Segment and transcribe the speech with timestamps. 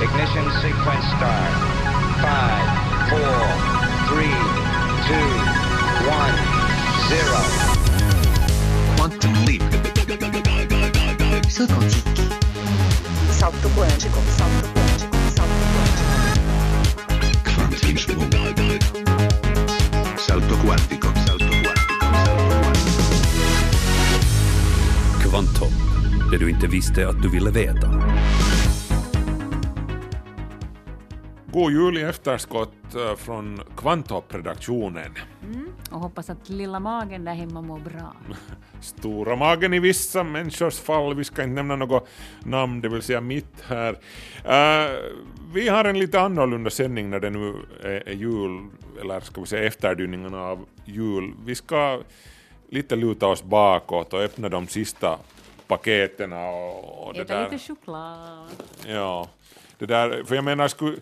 [0.00, 1.52] Ignition sequence start.
[2.22, 2.66] Five,
[3.10, 3.34] four,
[4.06, 4.38] three,
[5.08, 5.30] two,
[6.06, 6.36] one,
[7.10, 7.40] zero.
[8.96, 9.62] Quantum leap.
[13.30, 16.14] Salto quântico, salto quântico, salto quântico.
[17.44, 18.98] Quantum Salto quantico.
[20.16, 21.08] Salto quantico.
[21.26, 21.98] Salto quantico.
[25.22, 25.72] Kvantum,
[26.30, 27.97] det du inte visste att du ville veta.
[31.52, 35.14] God jul i efterskott eh, från Kvanthopp-redaktionen.
[35.90, 38.12] Och hoppas att lilla magen där hemma mår bra.
[38.80, 42.08] Stora magen i vissa människors fall, vi ska inte nämna något
[42.44, 43.98] namn, det vill säga mitt här.
[44.44, 44.92] Eh,
[45.54, 48.66] vi har en lite annorlunda sändning när det nu är, jul,
[49.00, 51.34] eller ska vi säga efterdyningarna av jul.
[51.44, 52.00] Vi ska
[52.68, 55.18] lite luta oss bakåt och öppna de sista
[55.66, 57.50] paketen och, och det Äta där.
[57.50, 58.48] lite choklad.
[58.86, 59.28] Ja,
[59.78, 60.96] det där, för jag menar, skulle,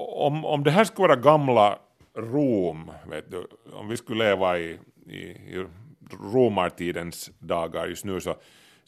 [0.00, 1.78] om, om det här skulle vara gamla
[2.16, 5.66] Rom, vet du, om vi skulle leva i, i, i
[6.32, 8.34] romartidens dagar just nu så,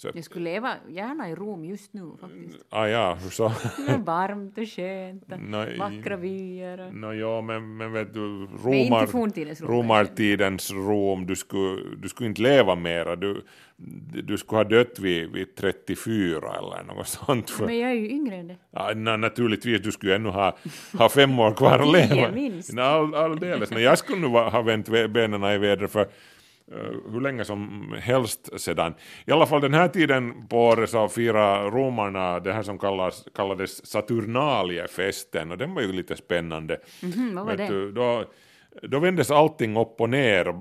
[0.03, 2.59] så Jag skulle leva gärna i Rom just nu faktiskt.
[2.71, 3.49] ah, ja, så
[3.87, 5.79] Det är varmt och skönt och Nej.
[5.79, 6.81] vackra vyer.
[6.87, 6.95] Och...
[6.95, 9.07] no, ja, men, men vet du, romar,
[9.67, 13.45] romartidens Rom, du skulle, du skulle inte leva mera, du,
[14.23, 17.51] du skulle ha dött vid, vid 34 eller något sånt.
[17.51, 18.57] För, Men jag är ju yngre än det.
[18.71, 20.57] Ja, na, naturligtvis, du skulle ännu ha,
[20.99, 22.33] ha fem år kvar att Tio leva.
[22.33, 22.73] minst.
[22.73, 23.71] Nej, all, alldeles.
[23.71, 26.07] Nej, jag skulle nog ha vänt vä- benen i vädret för
[27.13, 28.95] hur länge som helst sedan.
[29.27, 33.25] I alla fall den här tiden på året så firar romarna det här som kallas,
[33.35, 36.79] kallades Saturnaliefesten och den var ju lite spännande.
[37.03, 37.75] Mhm, vad var Vet det?
[37.75, 38.25] du, då,
[38.83, 40.55] då vändes allting upp och ner,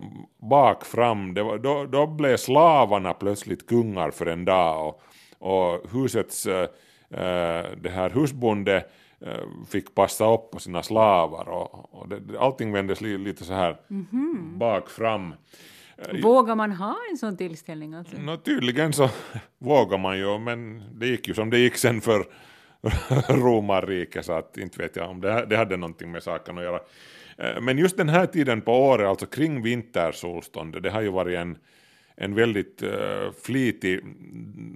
[0.50, 1.34] bak, fram.
[1.34, 5.02] Var, då, då blev slavarna plötsligt kungar för en dag och,
[5.40, 6.62] och husets, eh,
[7.10, 8.86] eh, det här husbonde
[9.26, 13.54] eh, fick passa upp på sina slavar och, och det, allting vändes li, lite så
[13.54, 14.54] här Mhm.
[14.58, 15.34] bak, fram.
[16.22, 18.18] Vågar man ha en sån tillställning alltså?
[18.18, 19.10] Nå, tydligen så
[19.58, 22.26] vågar man ju, men det gick ju som det gick sen för
[23.30, 26.80] romarriket, så att inte vet jag om det, det hade någonting med saken att göra.
[27.38, 31.38] Eh, Men just den här tiden på året, alltså kring vintersolståndet, det har ju varit
[31.38, 31.58] en,
[32.16, 34.00] en väldigt uh, flitig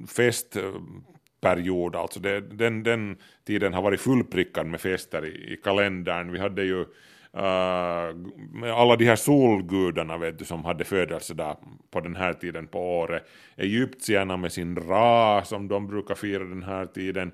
[0.07, 6.31] festperiod, alltså det, den, den tiden har varit fullprickad med fester i, i kalendern.
[6.31, 6.85] Vi hade ju
[7.35, 8.15] Uh,
[8.53, 11.57] med alla de här solgudarna vet du, som hade födelsedag
[11.91, 13.23] på den här tiden på året.
[13.57, 17.31] Egyptierna med sin Ra som de brukar fira den här tiden.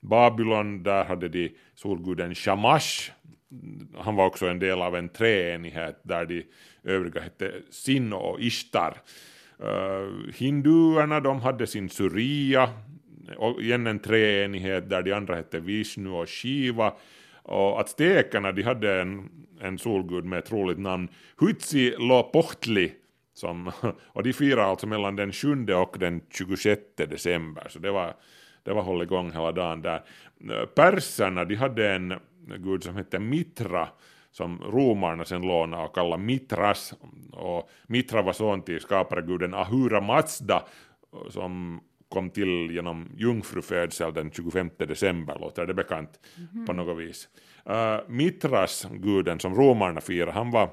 [0.00, 3.10] Babylon, där hade de solguden Shamash.
[3.98, 6.46] Han var också en del av en treenighet där de
[6.84, 8.96] övriga hette Sin och Ishtar.
[9.62, 12.70] Uh, hinduerna, de hade sin Surya,
[13.36, 16.92] och igen en treenighet där de andra hette Vishnu och Shiva.
[17.48, 22.92] Och aztekerna de hade en, en solgud med ett roligt namn, Huitzilopochtli,
[23.34, 23.70] som,
[24.06, 28.14] och de firar alltså mellan den 7 och den 26 december, så det var,
[28.62, 30.02] det var håll igång hela dagen där.
[30.74, 32.14] Perserna de hade en
[32.58, 33.88] gud som hette Mitra,
[34.30, 36.94] som romarna sen lånade och kallade Mitras,
[37.32, 40.62] och Mitra var son till skapareguden Ahura Mazda,
[41.30, 46.10] som kom till genom jungfrufödsel den 25 december, låter det bekant
[46.66, 47.28] på något vis.
[47.70, 50.70] Uh, Mitras, guden som romarna firar, han var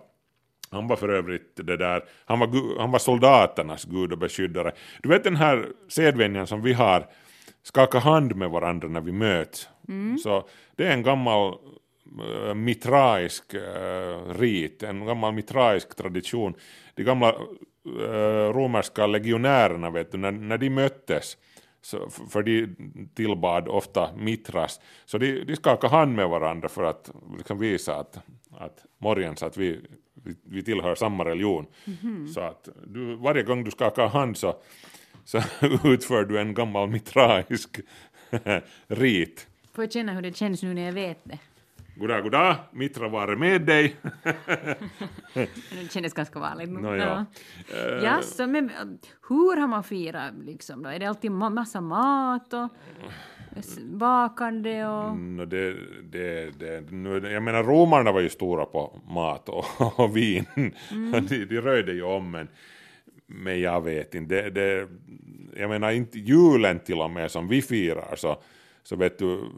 [0.69, 4.71] han var för övrigt det där, han var, han var soldaternas gud och beskyddare.
[5.03, 7.07] Du vet den här sedvänjan som vi har,
[7.63, 9.69] skaka hand med varandra när vi möts.
[10.23, 11.53] Så det är en gammal
[12.19, 16.53] uh, mitraisk uh, rit, en gammal mitraisk tradition.
[16.95, 17.35] De gamla
[18.53, 21.37] romerska legionärerna, vet du, när, när de möttes,
[21.81, 22.75] så, för de
[23.15, 28.19] tillbad ofta mitras, så de, de skakade hand med varandra för att liksom visa att,
[28.51, 29.79] att morgens att vi,
[30.13, 31.65] vi, vi tillhör samma religion.
[32.33, 34.55] Så att du, varje gång du skakar hand så,
[35.25, 35.37] så
[35.83, 37.79] utför du en gammal mitraisk
[38.87, 39.47] rit.
[39.73, 41.39] Får jag känna hur det känns nu när jag vet det?
[41.97, 43.95] Goddag, goddag, Mitra var med dig.
[45.33, 46.69] Det kändes ganska vanligt.
[46.69, 47.25] Nå, ja.
[47.73, 48.69] Eh, Ja, så, men
[49.29, 50.89] hur har man firat liksom då?
[50.89, 52.69] Är det alltid ma- massa mat och
[53.83, 55.17] bakande och...
[55.17, 55.75] No, det,
[56.11, 59.65] det, det, nu, jag menar romarna var ju stora på mat och,
[59.99, 60.45] och vin.
[61.29, 62.47] de, de röjde ju om men,
[63.25, 64.41] men jag vet inte.
[64.41, 64.87] Det, det,
[65.59, 68.41] jag menar inte julen till och med som vi firar så,
[68.85, 69.51] så vet du,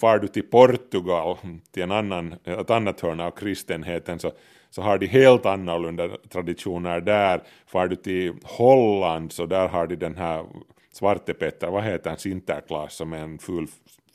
[0.00, 1.36] far du till Portugal
[1.70, 4.32] till en annan, ett annat hörn av kristenheten så,
[4.70, 7.42] så har de helt annorlunda traditioner där.
[7.66, 10.46] Far du till Holland så där har de den här
[10.92, 13.66] svartepetter, vad heter han, Sinterklaas som är en ful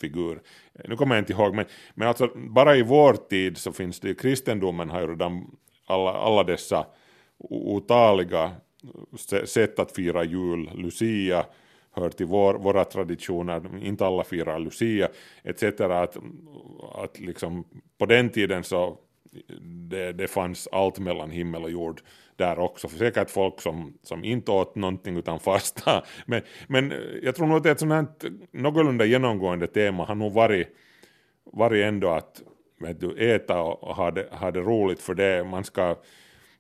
[0.02, 0.42] figur.
[0.86, 4.14] Nu kommer jag inte ihåg, men, men alltså bara i vår tid så finns det
[4.14, 5.56] kristendomen har ju redan
[5.86, 6.86] alla, alla dessa
[7.50, 8.52] otaliga
[9.46, 11.46] sätt att fira jul, Lucia
[11.92, 15.10] hör till vår, våra traditioner, inte alla firar Lucia,
[15.44, 15.64] etc.
[15.82, 16.18] Att,
[16.96, 17.64] att liksom
[17.98, 18.98] på den tiden så
[19.90, 22.02] det, det fanns allt mellan himmel och jord
[22.36, 22.88] där också.
[22.88, 26.04] För säkert folk som, som inte åt någonting utan fasta.
[26.26, 26.94] Men, men
[27.24, 28.06] jag tror nog att ett sånt här
[28.52, 30.68] någorlunda genomgående tema har nog varit,
[31.44, 32.42] varit ändå att
[32.80, 35.44] vet du, äta och ha det, ha det roligt för det.
[35.44, 35.96] Man ska,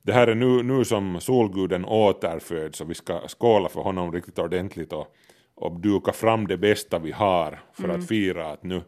[0.03, 4.39] det här är nu, nu som solguden återföds och vi ska skåla för honom riktigt
[4.39, 5.15] ordentligt och,
[5.55, 8.81] och duka fram det bästa vi har för att fira att nu,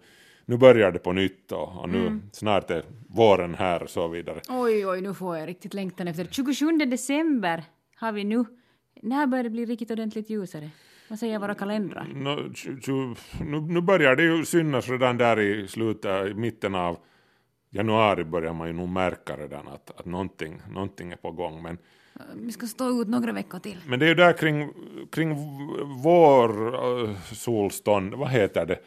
[0.45, 4.41] nu börjar det på nytt och, och nu snart är våren här och så vidare.
[4.49, 6.27] Oj, oj, nu får jag riktigt längtan efter.
[6.31, 7.63] 27 december
[7.95, 8.45] har vi nu.
[9.01, 10.69] När börjar det bli riktigt ordentligt ljusare?
[11.07, 12.07] Vad säger våra kalendrar?
[12.13, 13.15] No, tju- tju-
[13.45, 16.97] nu, nu börjar det ju synas redan där i slutet, i mitten av
[17.73, 21.61] januari börjar man ju nog märka redan att, att någonting, någonting är på gång.
[21.63, 21.77] Men,
[22.35, 23.77] Vi ska stå ut några veckor till.
[23.87, 24.69] men det är ju där kring,
[25.11, 25.35] kring
[26.03, 28.79] vår uh, solstånd, vad heter det,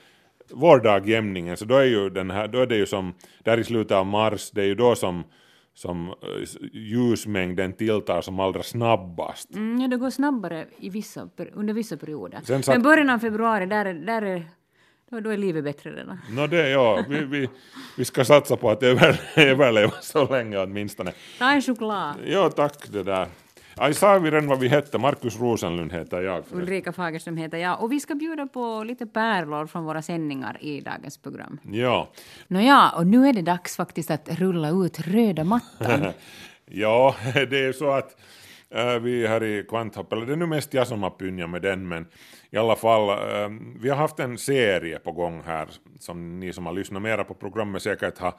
[0.52, 3.92] vårdagjämningen, så då är ju den här, då är det ju som, där i slutet
[3.96, 5.24] av mars, det är ju då som,
[5.74, 6.14] som uh,
[6.72, 9.54] ljusmängden tilltar som allra snabbast.
[9.54, 12.40] Mm, ja, det går snabbare i vissa, under vissa perioder.
[12.44, 14.44] Sen satt- Men början av februari, där, är- där är,
[15.10, 16.18] då, då är livet bättre redan.
[16.30, 17.48] Nå det, ja, vi, vi,
[17.96, 21.12] vi ska satsa på att över, överleva så länge åtminstone.
[21.38, 22.14] Ta en choklad.
[22.26, 23.28] Ja, tack det där.
[23.78, 24.98] Aj, sa vi redan vad vi hette?
[24.98, 26.44] Markus Rosenlund heter jag.
[26.52, 27.82] Ulrika Fagerström heter jag.
[27.82, 31.58] Och vi ska bjuda på lite pärlor från våra sändningar i dagens program.
[31.62, 32.08] Ja.
[32.48, 36.06] Nåja, och nu är det dags faktiskt att rulla ut röda mattan.
[36.66, 38.16] ja, det är så att
[38.76, 41.62] Äh, vi här i Kvanthopp, eller det är nu mest jag som har pynjat med
[41.62, 42.06] den, men
[42.50, 43.48] i alla fall, äh,
[43.80, 45.68] vi har haft en serie på gång här,
[46.00, 48.34] som ni som har lyssnat mera på programmet säkert har,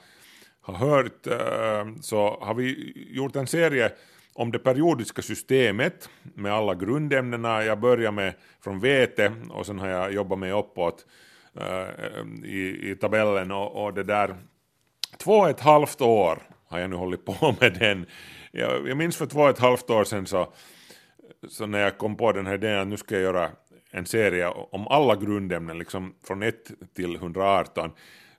[0.62, 3.92] har hört, äh, så har vi gjort en serie
[4.34, 7.64] om det periodiska systemet med alla grundämnena.
[7.64, 11.06] Jag börjar med från vete och sen har jag jobbat mig uppåt
[12.46, 14.36] i, i tabellen och, och det där
[15.18, 18.06] två och ett halvt år har jag nu hållit på med den.
[18.52, 20.54] Jag, jag minns för två och ett halvt år sedan så,
[21.48, 23.50] så när jag kom på den här idén att nu ska jag göra
[23.92, 26.56] en serie om alla grundämnen, liksom från 1
[26.96, 27.92] till 118,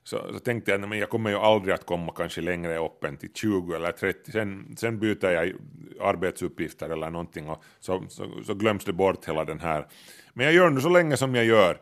[0.03, 3.17] så, så tänkte jag att jag kommer ju aldrig att komma kanske längre upp än
[3.17, 5.53] till 20 eller 30, sen, sen byter jag
[6.01, 9.87] arbetsuppgifter eller någonting och så, så, så glöms det bort hela den här.
[10.33, 11.79] Men jag gör nu så länge som jag gör.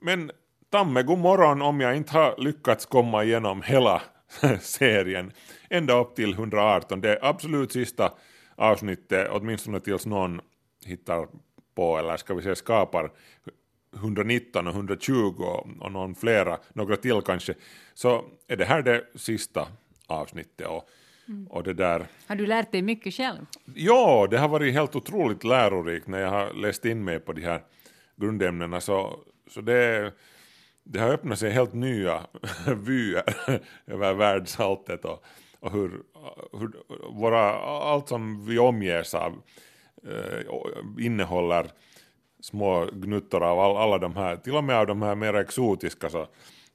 [0.00, 0.30] Men
[0.72, 4.02] Tamme, god morgon om jag inte har lyckats komma igenom hela
[4.60, 5.32] serien
[5.72, 7.00] ända upp till 118.
[7.00, 8.12] Det är absolut sista
[8.56, 10.40] avsnittet, åtminstone tills någon
[10.84, 11.28] hittar
[11.74, 13.10] på, eller ska vi säga skapar
[13.94, 15.42] 119 och 120
[15.80, 17.54] och, någon flera, några till kanske,
[17.94, 19.68] så är det här det sista
[20.06, 20.66] avsnittet.
[20.66, 20.88] Och,
[21.48, 23.46] och det där, Har du lärt dig mycket själv?
[23.74, 27.42] Ja, det har varit helt otroligt lärorikt när jag har läst in mig på de
[27.42, 27.62] här
[28.16, 28.80] grundämnena.
[28.80, 29.18] Så,
[29.50, 30.12] så det,
[30.84, 32.26] det har öppnat sig helt nya
[32.66, 33.24] vyer
[33.86, 35.24] över världsalltet och,
[35.62, 36.02] och hur,
[36.52, 36.72] hur
[37.10, 39.42] våra, allt som vi omges av
[40.06, 41.66] eh, innehåller
[42.40, 46.10] små gnuttor av all, alla de här, till och med av de här mer exotiska
[46.10, 46.26] så,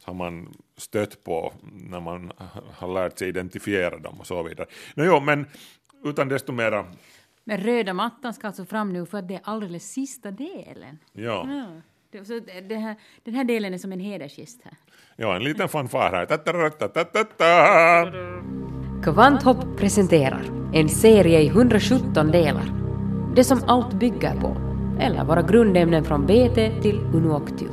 [0.03, 2.31] har man stött på när man
[2.73, 4.67] har lärt sig identifiera dem och så vidare.
[4.95, 5.45] Nå, jo, men
[6.03, 6.85] utan desto mera,
[7.43, 10.99] Men röda mattan ska alltså fram nu för att det är alldeles sista delen.
[11.13, 11.47] ja,
[12.11, 12.25] Ja.
[12.25, 14.73] Så det här, den här delen är som en hedersgäst här.
[15.17, 16.25] Ja en liten fanfar här.
[19.03, 20.41] Kvanthopp presenterar
[20.73, 22.73] en serie i 117 delar.
[23.35, 24.57] Det som allt bygger på,
[24.99, 27.71] eller våra grundämnen från BT till Unuoctium.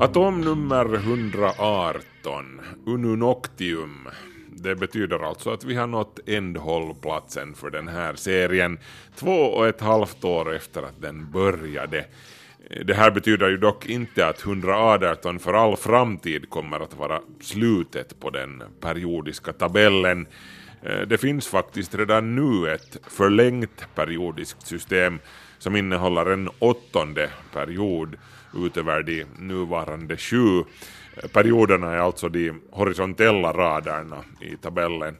[0.00, 2.00] Atom nummer 118,
[2.86, 4.08] Ununoctium.
[4.62, 8.78] Det betyder alltså att vi har nått ändhållplatsen för den här serien
[9.16, 12.04] två och ett halvt år efter att den började.
[12.84, 18.20] Det här betyder ju dock inte att 118 för all framtid kommer att vara slutet
[18.20, 20.26] på den periodiska tabellen.
[20.82, 25.18] Eh, det finns faktiskt redan nu ett förlängt periodiskt system
[25.58, 28.16] som innehåller en åttonde period
[28.54, 30.58] utöver de nuvarande sju.
[30.58, 35.16] Eh, perioderna är alltså de horisontella raderna i tabellen.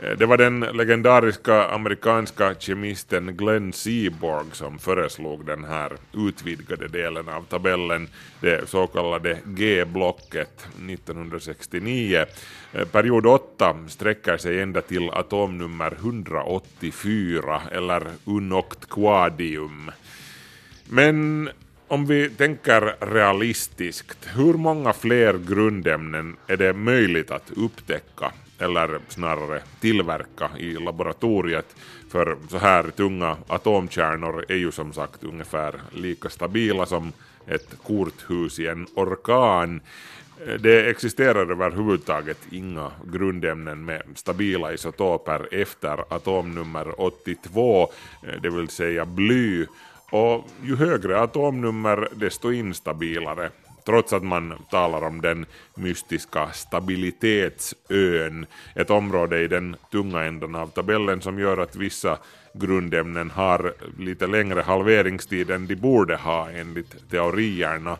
[0.00, 7.28] Eh, det var den legendariska amerikanska kemisten Glenn Seaborg som föreslog den här utvidgade delen
[7.28, 8.08] av tabellen,
[8.40, 12.24] det så kallade G-blocket 1969.
[12.72, 19.90] Eh, period 8 sträcker sig ända till atomnummer 184 eller unoct quadium.
[20.88, 21.50] Men
[21.88, 29.62] om vi tänker realistiskt, hur många fler grundämnen är det möjligt att upptäcka eller snarare
[29.80, 31.76] tillverka i laboratoriet?
[32.08, 37.12] För så här tunga atomkärnor är ju som sagt ungefär lika stabila som
[37.46, 39.80] ett korthus i en orkan.
[40.60, 47.92] Det existerar överhuvudtaget inga grundämnen med stabila isotoper efter atomnummer 82,
[48.42, 49.66] det vill säga bly.
[50.10, 53.50] Och ju högre atomnummer desto instabilare.
[53.84, 60.66] Trots att man talar om den mystiska stabilitetsön, ett område i den tunga änden av
[60.66, 62.18] tabellen som gör att vissa
[62.54, 67.96] grundämnen har lite längre halveringstid än de borde ha enligt teorierna.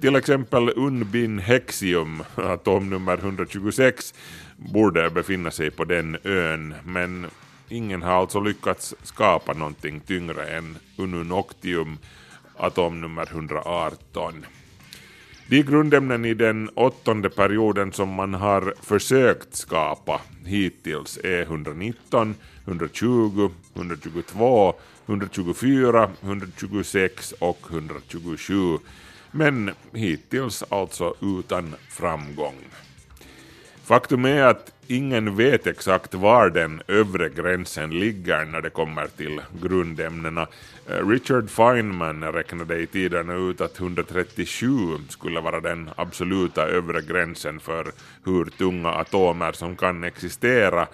[0.00, 4.14] Till exempel unbin hexium, atomnummer 126,
[4.56, 7.26] borde befinna sig på den ön, men
[7.68, 11.98] ingen har alltså lyckats skapa någonting tyngre än ununoctium,
[12.56, 14.44] atomnummer 118.
[15.50, 23.50] De grundämnen i den åttonde perioden som man har försökt skapa hittills är 119, 120,
[23.74, 24.74] 122,
[25.06, 28.78] 124, 126 och 127.
[29.30, 32.54] Men hittills alltså utan framgång.
[33.90, 39.40] Faktum är att ingen vet exakt var den övre gränsen ligger när det kommer till
[39.62, 40.46] grundämnena.
[40.88, 44.68] Eh, Richard Feynman räknade i tiderna ut att 137
[45.08, 47.92] skulle vara den absoluta övre gränsen för
[48.24, 50.86] hur tunga atomer som kan existera.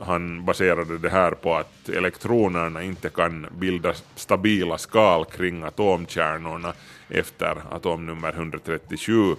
[0.00, 6.72] Han baserade det här på att elektronerna inte kan bilda stabila skal kring atomkärnorna
[7.08, 9.36] efter atomnummer 137.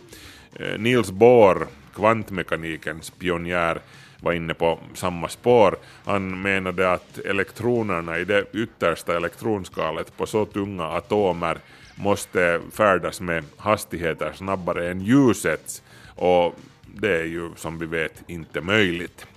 [0.60, 3.80] Eh, Niels Bohr, kvantmekanikens pionjär,
[4.20, 5.76] var inne på samma spår.
[6.06, 11.58] Han menade att elektronerna i det yttersta elektronskalet på så tunga atomer
[11.96, 15.84] måste färdas med hastigheter snabbare än ljusets
[16.16, 19.28] och det är ju som vi vet inte möjligt.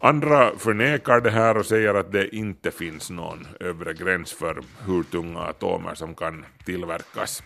[0.00, 5.02] Andra förnekar det här och säger att det inte finns någon övre gräns för hur
[5.02, 7.42] tunga atomer som kan tillverkas.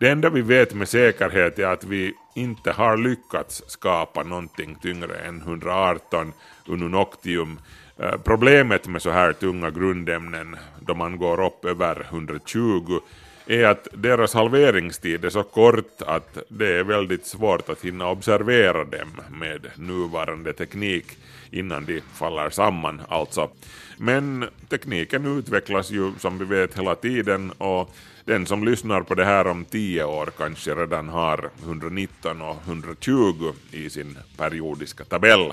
[0.00, 5.16] Det enda vi vet med säkerhet är att vi inte har lyckats skapa någonting tyngre
[5.16, 6.32] än 118
[6.66, 7.60] ununoctium.
[7.98, 13.00] Eh, problemet med så här tunga grundämnen då man går upp över 120
[13.46, 18.84] är att deras halveringstid är så kort att det är väldigt svårt att hinna observera
[18.84, 21.06] dem med nuvarande teknik
[21.50, 23.50] innan de faller samman alltså.
[23.98, 27.90] Men tekniken utvecklas ju som vi vet hela tiden och
[28.30, 33.52] den som lyssnar på det här om tio år kanske redan har 119 och 120
[33.70, 35.52] i sin periodiska tabell.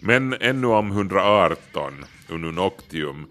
[0.00, 3.26] Men ännu om 118, Ununoctium.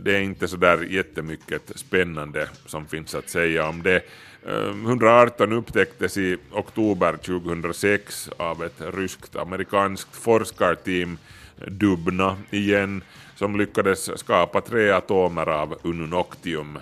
[0.00, 4.02] Det är inte så där jättemycket spännande som finns att säga om det.
[4.46, 11.18] Ehm, 118 upptäcktes i oktober 2006 av ett ryskt-amerikanskt forskarteam,
[11.66, 13.02] Dubna igen,
[13.34, 16.78] som lyckades skapa tre atomer av Ununoctium.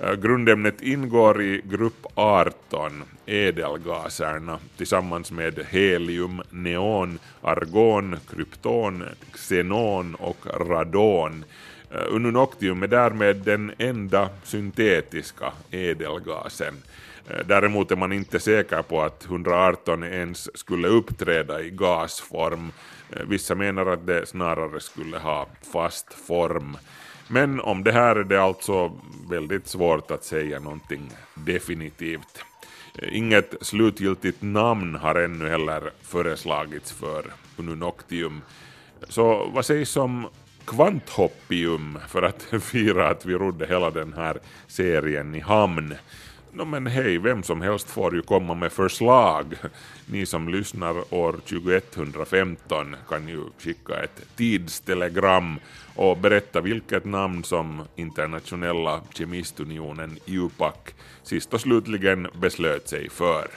[0.00, 10.46] Eh, grundämnet ingår i grupp 18, ädelgaserna, tillsammans med helium, neon, argon, krypton, xenon och
[10.68, 11.44] radon.
[11.90, 16.74] Eh, Ununoctium är därmed den enda syntetiska ädelgasen.
[17.28, 22.72] Eh, däremot är man inte säker på att 118 ens skulle uppträda i gasform.
[23.26, 26.76] Vissa menar att det snarare skulle ha fast form.
[27.28, 28.92] Men om det här är det alltså
[29.30, 32.44] väldigt svårt att säga någonting definitivt.
[33.02, 37.24] Inget slutgiltigt namn har ännu heller föreslagits för
[37.56, 38.42] Ununoctium.
[39.08, 40.28] Så vad sägs om
[40.64, 45.94] kvanthoppium för att fira att vi rodde hela den här serien i hamn?
[46.58, 49.54] No, men hej, vem som helst får ju komma med förslag.
[50.06, 55.60] Ni som lyssnar år 2115 kan ju skicka ett tidstelegram
[55.94, 60.74] och berätta vilket namn som internationella kemistunionen IUPAC,
[61.22, 63.48] sist och slutligen beslöt sig för.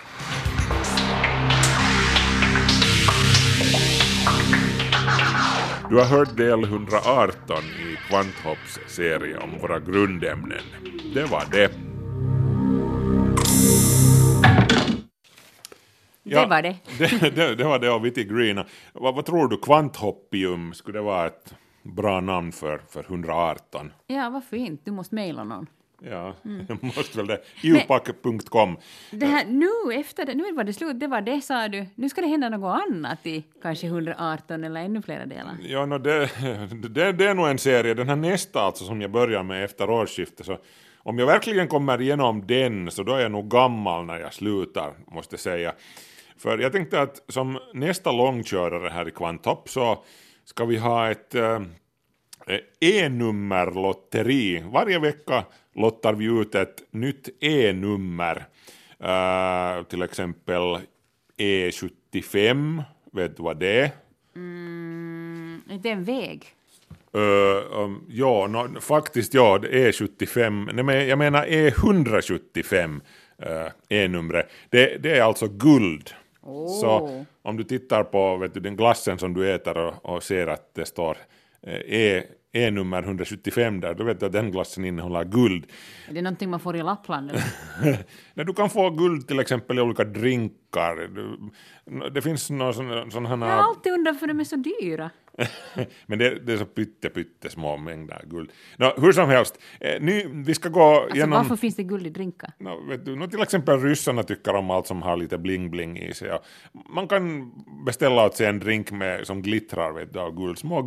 [5.90, 10.64] Du har hört del 118 i Kvanthopps serie om våra grundämnen.
[11.14, 11.91] Det var det.
[16.24, 16.76] Det var det.
[16.98, 18.64] det, det, det var det av Witty Green.
[18.94, 23.92] Vad, vad tror du, Kvanthoppium, skulle det vara ett bra namn för, för 118?
[24.08, 24.82] Ja, varför inte?
[24.86, 25.68] Du måste mejla någon.
[26.04, 26.66] Ja, Mm.
[26.70, 27.28] jag måste väl
[29.12, 29.26] det.
[29.26, 31.86] Här, nu efter det, nu var det slut, det var det sa du.
[31.96, 35.58] Nu ska det hända något annat i kanske 118 eller ännu flera delar.
[35.62, 36.30] Ja, no, det,
[36.90, 39.90] det, det är nog en serie, den här nästa alltså som jag börjar med efter
[39.90, 40.58] årsskiftet, så
[40.98, 44.94] om jag verkligen kommer igenom den så då är jag nog gammal när jag slutar,
[45.08, 45.74] måste jag säga.
[46.42, 50.04] För jag tänkte att som nästa långkörare här i Kvanthopp så
[50.46, 51.60] ska vi ha ett eh,
[52.80, 54.64] E-nummerlotteri.
[54.66, 55.44] Varje vecka
[55.76, 58.46] lottar vi ut ett nytt E-nummer.
[59.00, 60.78] Eh, till exempel
[61.38, 63.92] E75, vet du vad det är?
[64.36, 66.46] Mm, det är en väg.
[67.16, 73.02] Uh, um, ja, no, faktiskt ja, det är 75, nej men jag menar E175
[73.46, 74.52] uh, E-numret.
[74.70, 76.14] Det, det är alltså guld.
[76.82, 80.48] Så om du tittar på vet du, den glassen som du äter och, och ser
[80.48, 81.18] att det står
[81.62, 85.66] eh, E-nummer 175 där, då vet du att den glassen innehåller guld.
[86.08, 87.30] Är det någonting man får i Lappland?
[87.30, 87.44] Eller?
[88.34, 91.10] Nej, du kan få guld till exempel i olika drinkar.
[92.10, 93.12] Det finns några sådana...
[93.12, 95.10] sådana Jag har alltid undrat för de är så dyra.
[96.06, 98.52] Men det, det är så pytte, pytte små mängder guld.
[98.78, 101.38] Nå, hur som helst, eh, nu, vi ska gå Alltså igenom...
[101.38, 102.52] varför finns det guld i drinkar?
[102.58, 106.14] Nå, vet du, nå, till exempel ryssarna tycker om allt som har lite bling-bling i
[106.14, 106.40] sig.
[106.90, 107.52] Man kan
[107.86, 110.82] beställa åt sig en drink med, som glittrar vet du, av guld, små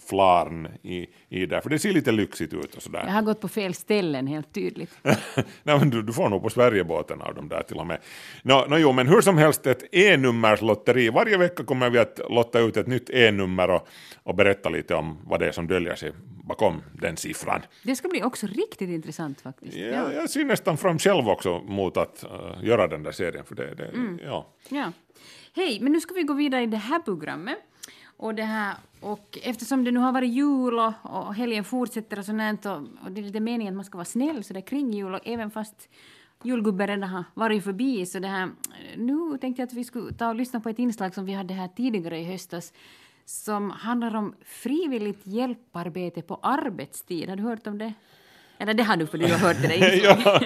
[0.00, 3.04] guldflarn i, i där, för det ser lite lyxigt ut och sådär.
[3.06, 4.90] Jag har gått på fel ställen helt tydligt.
[5.02, 7.98] Nej, men du, du får nog på Sverigebåten av dem där till och med.
[8.42, 11.10] Nå, nå, jo, men hur som helst ett E-nummerslotteri.
[11.10, 13.88] Varje vecka kommer vi att lotta ut ett nytt E-nummer och,
[14.22, 16.12] och berätta lite om vad det är som döljer sig
[16.44, 17.60] bakom den siffran.
[17.82, 19.76] Det ska bli också riktigt intressant faktiskt.
[19.76, 23.44] Ja, jag ser nästan fram själv också mot att uh, göra den där serien.
[23.44, 23.90] För det, det,
[24.24, 24.46] ja.
[24.68, 24.92] Ja.
[25.56, 27.58] Hej, men nu ska vi gå vidare i det här programmet.
[28.20, 32.24] Och, det här, och eftersom det nu har varit jul och, och helgen fortsätter och
[32.24, 34.66] sånt och, och det är lite meningen att man ska vara snäll så det är
[34.66, 35.88] kring jul och även fast
[36.42, 38.50] julgubben redan har varit förbi så det här,
[38.96, 41.54] nu tänkte jag att vi skulle ta och lyssna på ett inslag som vi hade
[41.54, 42.72] här tidigare i höstas
[43.24, 47.28] som handlar om frivilligt hjälparbete på arbetstid.
[47.28, 47.92] Har du hört om det?
[48.60, 50.40] Eller det har du för du har hört det där ja,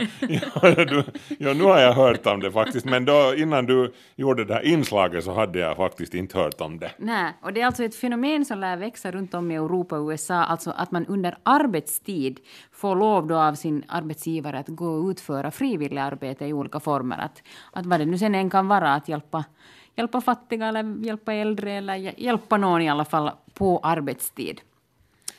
[0.77, 1.05] ja, du,
[1.39, 4.63] ja, nu har jag hört om det faktiskt, men då, innan du gjorde det här
[4.67, 6.91] inslaget så hade jag faktiskt inte hört om det.
[6.99, 10.09] Nej, och det är alltså ett fenomen som lär växa runt om i Europa och
[10.11, 12.41] USA, alltså att man under arbetstid
[12.73, 17.19] får lov då av sin arbetsgivare att gå och utföra frivillig arbete i olika former.
[17.19, 19.45] Att, att vad det nu sen än kan vara, att hjälpa,
[19.97, 24.61] hjälpa fattiga eller hjälpa äldre eller hj- hjälpa någon i alla fall på arbetstid.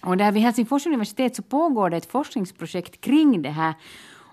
[0.06, 3.74] Och där vid Helsingfors universitet så pågår det ett forskningsprojekt kring det här.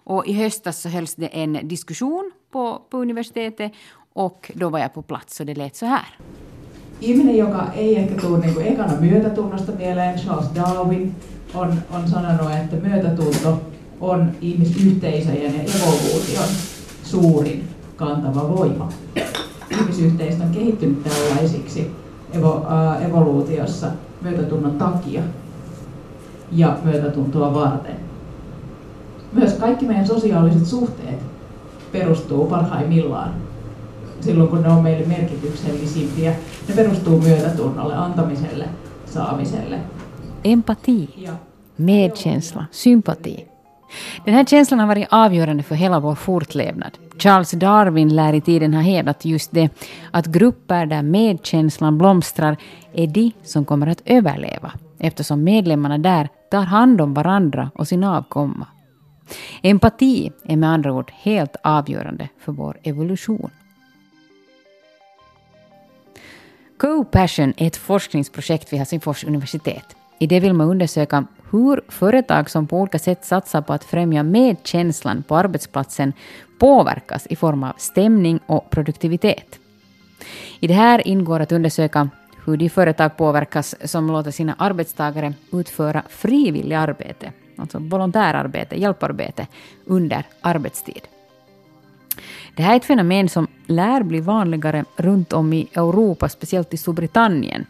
[0.04, 3.72] Och i höstas så hölls det en diskussion på, på universitetet
[4.12, 6.18] och då var jag på plats och det lät så här.
[7.00, 11.14] Ihminen, joka ei ehkä tule niin kuin ekana myötätunnosta mieleen, Charles Darwin
[11.54, 13.60] on, on sanonut, että myötätunto
[14.00, 16.48] on ihmisyhteisöjen ja evoluution
[17.02, 18.88] suurin kantava voima.
[19.70, 21.90] Ihmisyhteisö on kehittynyt tällaisiksi
[22.32, 23.86] evo, äh, evoluutiossa
[24.22, 25.22] myötätunnon takia
[26.52, 27.96] ja myötätuntoa varten.
[29.32, 31.20] Myös kaikki meidän sosiaaliset suhteet
[31.92, 33.34] perustuu parhaimmillaan
[34.22, 36.32] silloin, kun ne on meille merkityksellisimpiä.
[36.68, 38.68] Ne perustuu myötätunnolle, antamiselle,
[39.06, 39.78] saamiselle.
[40.44, 41.32] Empati, Ja
[41.76, 43.46] medkänsla, sympati.
[44.24, 46.98] Den här känslan har varit avgörande för hela vår fortlevnad.
[47.18, 49.70] Charles Darwin lär i tiden ha hävdat just det,
[50.10, 52.56] att grupper där medkänslan blomstrar
[52.92, 58.04] är de som kommer att överleva, eftersom medlemmarna där tar hand om varandra och sin
[58.04, 58.66] avkomma.
[59.62, 63.50] Empati är med andra ord helt avgörande för vår evolution.
[66.76, 69.96] Co-Passion är ett forskningsprojekt vid Helsingfors universitet.
[70.18, 74.22] I det vill man undersöka hur företag som på olika sätt satsar på att främja
[74.22, 76.12] medkänslan på arbetsplatsen
[76.58, 79.58] påverkas i form av stämning och produktivitet.
[80.60, 82.10] I det här ingår att undersöka
[82.44, 89.46] hur de företag påverkas som låter sina arbetstagare utföra frivilligt arbete, alltså volontärarbete, hjälparbete,
[89.86, 91.02] under arbetstid.
[92.56, 96.76] Det här är ett fenomen som lär bli vanligare runt om i Europa, speciellt i
[96.76, 97.66] Storbritannien,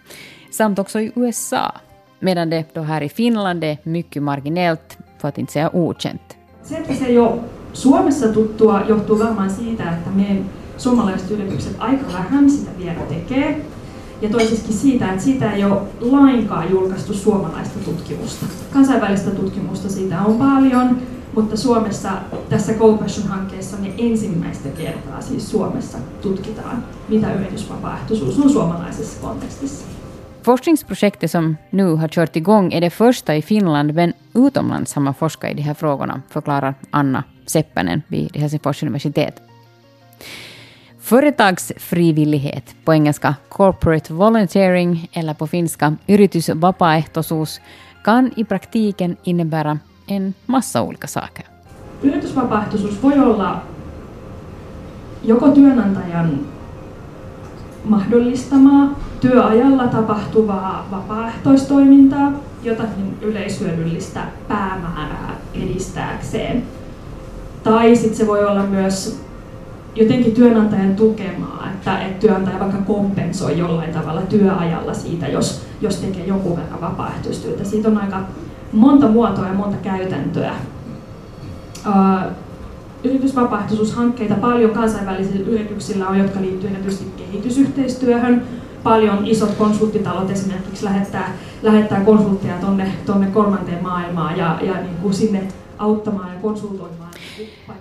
[0.50, 1.72] samt också i USA,
[2.18, 6.36] medan det då här i Finland är mycket marginellt, för att inte säga okänt.
[6.62, 7.40] Se, ei ole
[7.72, 10.42] Suomessa tuttua, johtuu varmaan siitä, että me
[10.76, 13.64] suomalaiset yritykset aika vähän sitä vielä tekee.
[14.22, 18.46] Ja toisessakin siitä, että siitä ei ole lainkaan julkaistu suomalaista tutkimusta.
[18.72, 20.98] Kansainvälistä tutkimusta siitä on paljon,
[21.34, 22.10] mutta Suomessa
[22.48, 29.86] tässä GoPassion-hankkeessa me ensimmäistä kertaa siis Suomessa tutkitaan, mitä yritysvapaaehtoisuus on suomalaisessa kontekstissa.
[30.42, 35.14] Forskningsprojektet som nu har kört igång är det första i Finland, men utomlands har man
[35.14, 39.51] forskat i de här frågorna, förklarar Anna Seppänen vid Helsingfors universitet.
[41.12, 47.60] Företagsfrivillighet, på engelska corporate volunteering eller på finska yritysvapaaehtoisuus,
[48.04, 51.44] kan i praktiken innebära en massa olika saker.
[52.02, 53.62] Yritysvapaaehtoisuus voi olla
[55.22, 56.40] joko työnantajan
[57.84, 66.62] mahdollistamaa työajalla tapahtuvaa vapaaehtoistoimintaa, jotakin yleishyödyllistä päämäärää edistääkseen.
[67.62, 69.31] Tai sitten se voi olla myös
[69.94, 76.26] jotenkin työnantajan tukemaa, että, että työnantaja vaikka kompensoi jollain tavalla työajalla siitä, jos, jos tekee
[76.26, 77.64] joku verran vapaaehtoistyötä.
[77.64, 78.20] Siitä on aika
[78.72, 80.54] monta muotoa ja monta käytäntöä.
[83.04, 88.42] Yritysvapaaehtoisuushankkeita paljon kansainvälisillä yrityksillä on, jotka liittyvät erityisesti kehitysyhteistyöhön.
[88.82, 95.14] Paljon isot konsulttitalot esimerkiksi lähettää, lähettää konsultteja tonne, tonne kolmanteen maailmaan ja, ja niin kuin
[95.14, 97.11] sinne auttamaan ja konsultoimaan.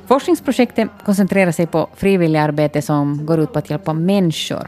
[0.07, 4.67] Forskningsprojektet koncentrerar sig på frivilligarbete som går ut på att hjälpa människor.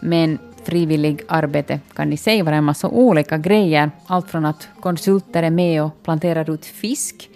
[0.00, 3.90] Men frivillig arbete kan i sig vara en massa olika grejer.
[4.06, 7.30] Allt från att konsulter är med och planterar ut fisk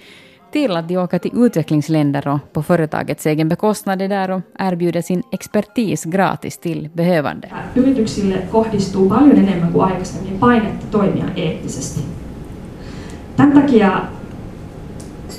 [0.52, 5.02] till att de åker till utvecklingsländer och på företagets egen bekostnad är där och erbjuder
[5.02, 7.48] sin expertis gratis till behövande.
[7.76, 12.00] Yrityksille kohdistuu paljon enemmän kuin aikaisemmin painetta toimia eettisesti.
[13.36, 14.00] Tämän takia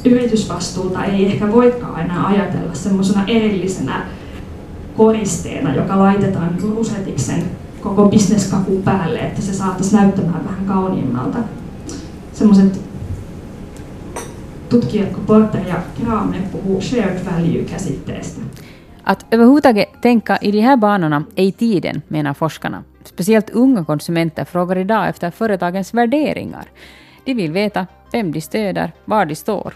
[0.06, 4.06] yritysvastuuta ei ehkä voikaan enää ajatella semmoisena erillisenä
[4.98, 7.44] koristeena, joka laitetaan niin rusetiksen
[7.82, 11.38] koko bisneskakun päälle, että se saataisiin näyttämään vähän kauniimmalta.
[12.34, 12.82] Semmoiset
[14.70, 18.42] tutkijat kuin Porter ja Kramer puhuu shared value-käsitteestä.
[19.04, 22.84] Att överhuvudtaget tänka i de här banorna är i tiden, menar forskarna.
[23.04, 26.66] Speciellt unga konsumenter frågar idag efter företagens värderingar.
[27.26, 29.74] De vill veta vem de stöder, var de står.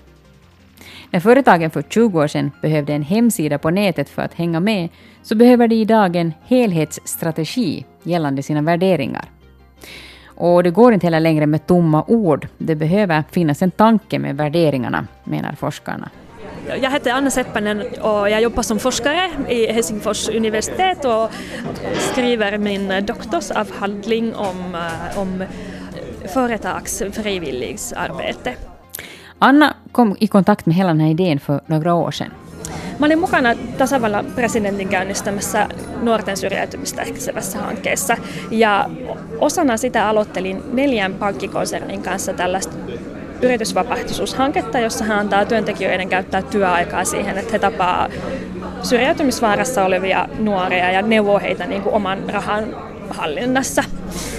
[1.12, 4.90] När företagen för 20 år sedan behövde en hemsida på nätet för att hänga med,
[5.24, 9.26] så behöver de idag en helhetsstrategi gällande sina värderingar.
[10.26, 12.48] Och det går inte heller längre med tomma ord.
[12.58, 16.10] Det behöver finnas en tanke med värderingarna, menar forskarna.
[16.82, 21.30] Jag heter Anna Seppänen och jag jobbar som forskare i Helsingfors universitet och
[22.12, 25.44] skriver min doktorsavhandling om, eh, om
[26.34, 28.56] företags frivilligsarbete.
[29.40, 32.32] Anna kom i kontakt med hela den här idén för några år sedan.
[33.00, 35.68] Mä olin mukana tasavallan presidentin käynnistämässä
[36.02, 38.18] nuorten syrjäytymistä ehkäisevässä hankkeessa
[38.52, 38.90] ja
[39.40, 42.76] osana sitä aloittelin neljän pankkikonsernin kanssa tällaista
[43.42, 48.10] yritysvapaaehtoisuushanketta, jossa hän antaa työntekijöiden käyttää työaikaa siihen, että he tapaa
[48.84, 52.76] syrjäytymisvaarassa olevia nuoria ja neuvoo heitä niin kuin oman rahan
[53.10, 53.84] hallinnassa.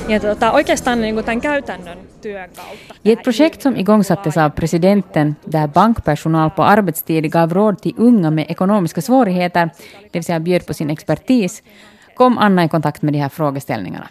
[0.09, 2.95] Ja tota, oikeastaan niin kuin tämän käytännön työn kautta.
[3.05, 8.31] I ett projekt som igångsattes av presidenten, där bankpersonal på arbetstid gav råd till unga
[8.31, 9.71] med ekonomiska svårigheter,
[10.03, 11.63] det vill säga bjöd på sin expertis,
[12.15, 14.09] kom Anna i kontakt med de här frågeställningarna.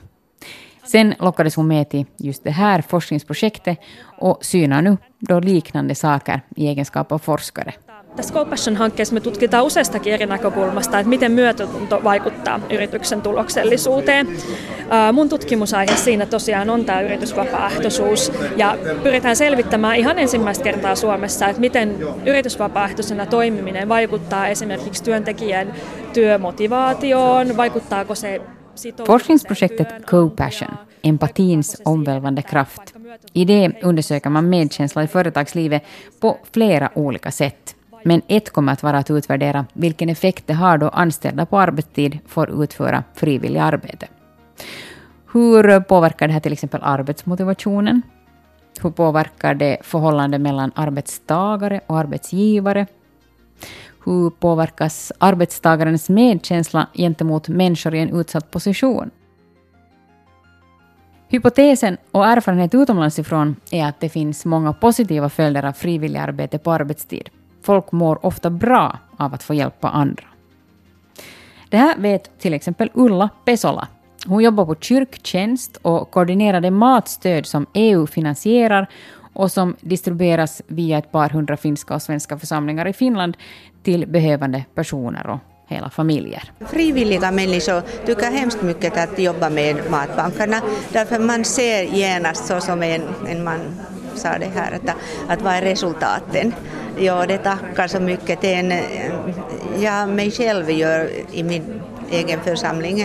[0.84, 3.80] Sen lockades hon med till just det här forskningsprojektet
[4.17, 7.74] och synar nu då liknande saker i egenskap av forskare.
[8.19, 14.27] Tässä GoPassion-hankkeessa me tutkitaan useastakin eri näkökulmasta, että miten myötätunto vaikuttaa yrityksen tuloksellisuuteen.
[15.13, 21.60] Mun tutkimusaihe siinä tosiaan on tämä yritysvapaaehtoisuus ja pyritään selvittämään ihan ensimmäistä kertaa Suomessa, että
[21.60, 25.73] miten yritysvapaaehtoisena toimiminen vaikuttaa esimerkiksi työntekijän
[26.13, 28.41] työmotivaatioon, vaikuttaako se
[29.08, 32.82] Forskningsprojektet Co-Passion, empatins omvälvande kraft.
[33.36, 35.84] I det undersöker man medkänsla i företagslivet
[36.19, 37.79] på flera olika sätt.
[38.04, 42.20] Men ett kommer att vara att utvärdera vilken effekt det har då anställda på arbetstid
[42.28, 44.08] får utföra frivilligt arbete.
[45.34, 48.02] Hur påverkar det här till exempel arbetsmotivationen?
[48.82, 52.88] Hur påverkar det förhållandet mellan arbetstagare och arbetsgivare?
[54.06, 59.12] Hur påverkas arbetstagarens medkänsla gentemot människor i en utsatt position?
[61.28, 66.72] Hypotesen och erfarenhet utomlands ifrån är att det finns många positiva följder av frivilligarbete på
[66.72, 67.30] arbetstid.
[67.62, 70.24] Folk mår ofta bra av att få hjälpa andra.
[71.69, 73.88] Det här vet till exempel Ulla Pesola.
[74.26, 78.88] Hon jobbar på kyrktjänst och koordinerar det matstöd som EU finansierar
[79.34, 83.38] och som distribueras via ett par hundra finska och svenska församlingar i Finland
[83.84, 86.52] till behövande personer och hela familjer.
[86.60, 90.62] Frivilliga människor tycker hemskt mycket att jobba med matbankerna
[90.93, 93.60] därför man ser genast så som en, en man
[94.15, 94.95] sa det här, att,
[95.28, 96.54] att vad är resultaten?
[96.97, 98.73] Ja, det tackar så mycket till en,
[99.80, 103.02] jag mig själv gör i min egen församling.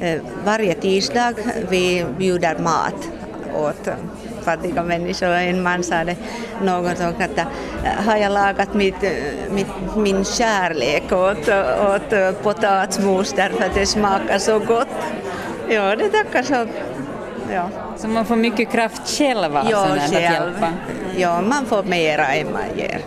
[0.00, 1.34] Eh, Varje tisdag
[1.70, 3.08] vi bjuder mat
[3.54, 3.88] åt
[4.42, 5.28] fattiga människor.
[5.28, 6.16] En man sa det
[6.62, 7.44] någon gång att äh,
[8.06, 9.10] har jag lagat mitt, äh,
[9.50, 11.48] mitt, min kärlek åt,
[11.88, 14.88] åt potatismos därför att det smakar så gott.
[15.68, 16.66] Ja, det tackar så.
[17.52, 17.68] Ja.
[17.96, 20.22] Så man får mycket kraft själv alltså, Ja, när att själv.
[20.22, 20.68] hjälpa?
[21.16, 23.00] Ja, man får mera än man ger.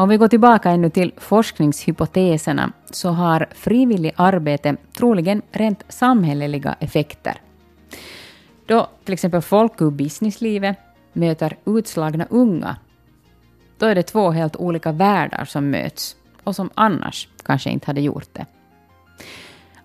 [0.00, 7.40] Om vi går tillbaka ännu till forskningshypoteserna så har frivillig arbete troligen rent samhälleliga effekter.
[8.66, 10.78] Då till exempel folk ur businesslivet
[11.12, 12.76] möter utslagna unga,
[13.78, 18.00] då är det två helt olika världar som möts och som annars kanske inte hade
[18.00, 18.46] gjort det.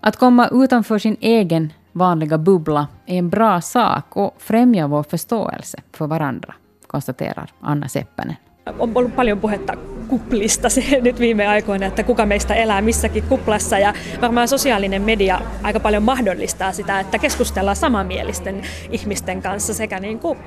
[0.00, 5.78] Att komma utanför sin egen vanliga bubbla är en bra sak och främjar vår förståelse
[5.92, 6.54] för varandra,
[6.86, 8.36] konstaterar Anna Seppänen.
[8.78, 9.74] On ollut paljon puhetta
[10.08, 15.40] kuplista se nyt viime aikoina, että kuka meistä elää missäkin kuplassa ja varmaan sosiaalinen media
[15.62, 20.38] aika paljon mahdollistaa sitä, että keskustellaan samanmielisten ihmisten kanssa sekä niin kuin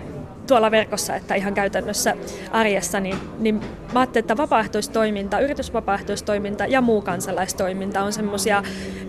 [0.48, 2.16] tuolla verkossa että ihan käytännössä
[2.52, 3.56] arjessa, niin, niin
[3.94, 8.64] mä ajattelin, että vapaaehtoistoiminta, yritysvapaaehtoistoiminta ja muu kansalaistoiminta on semmoisia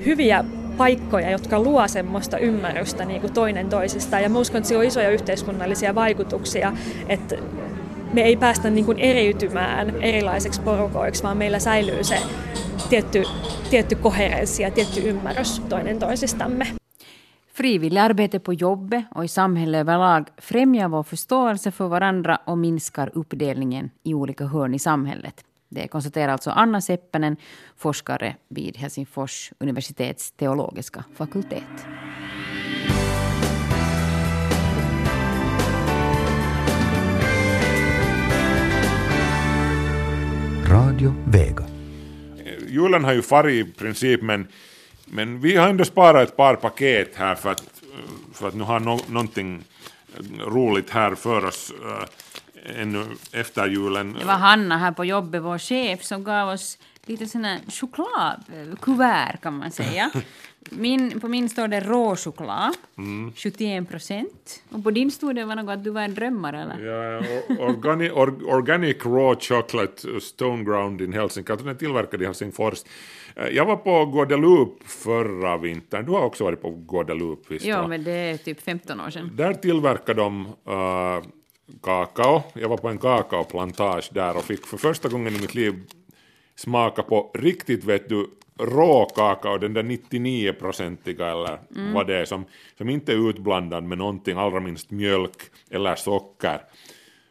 [0.06, 0.44] hyviä
[0.76, 4.22] paikkoja, jotka luo semmoista ymmärrystä niin kuin toinen toisistaan.
[4.22, 6.72] Ja mä uskon, että sillä on isoja yhteiskunnallisia vaikutuksia,
[7.08, 7.36] että
[8.12, 12.18] me ei päästä niin kuin eriytymään erilaiseksi porukoiksi, vaan meillä säilyy se
[12.88, 13.22] tietty,
[13.70, 16.66] tietty koherenssi ja tietty ymmärrys toinen toisistamme.
[17.52, 23.90] Frivilligarbete på jobbet och i samhället överlag främjar vår förståelse för varandra och minskar uppdelningen
[24.04, 25.44] i olika hörn i samhället.
[25.68, 27.36] Det konstaterar alltså Anna Seppänen,
[27.76, 31.86] forskare vid Helsingfors universitets teologiska fakultet.
[40.70, 41.64] Radio Vega.
[42.68, 44.48] Julen har ju farit i princip, men,
[45.04, 47.62] men vi har ändå sparat ett par paket här för att,
[48.32, 49.64] för att nu ha no, någonting
[50.38, 54.16] roligt här för oss äh, ännu efter julen.
[54.18, 59.58] Det var Hanna här på jobbet, vår chef, som gav oss lite såna chokladkuvert kan
[59.58, 60.10] man säga.
[60.70, 63.32] Min, på min står det råchoklad, Mm.
[63.36, 64.62] 71 procent.
[64.70, 66.86] Och på din stod det var något att du var en drömmare eller?
[66.86, 71.78] Ja, or- organic, or, organic raw chocolate uh, stone ground in Helsinki, alltså den är
[71.78, 72.82] tillverkad i Helsingfors.
[73.36, 77.86] Eh, Jag var på Guadeloupe förra vintern, du har också varit på Guadeloupe visst Ja,
[77.88, 79.30] men det är typ 15 år sedan.
[79.36, 81.24] Där tillverkar de uh,
[81.82, 82.42] kakao.
[82.54, 85.74] Jag var på en kakaoplantage där och fick för första gången i mitt liv
[86.56, 91.92] smaka på riktigt vet du rå kakao, den där 99-procentiga eller Mm.
[91.92, 92.44] vad det är som,
[92.78, 95.36] som inte är utblandad med någonting, allra minst mjölk
[95.70, 96.60] eller socker.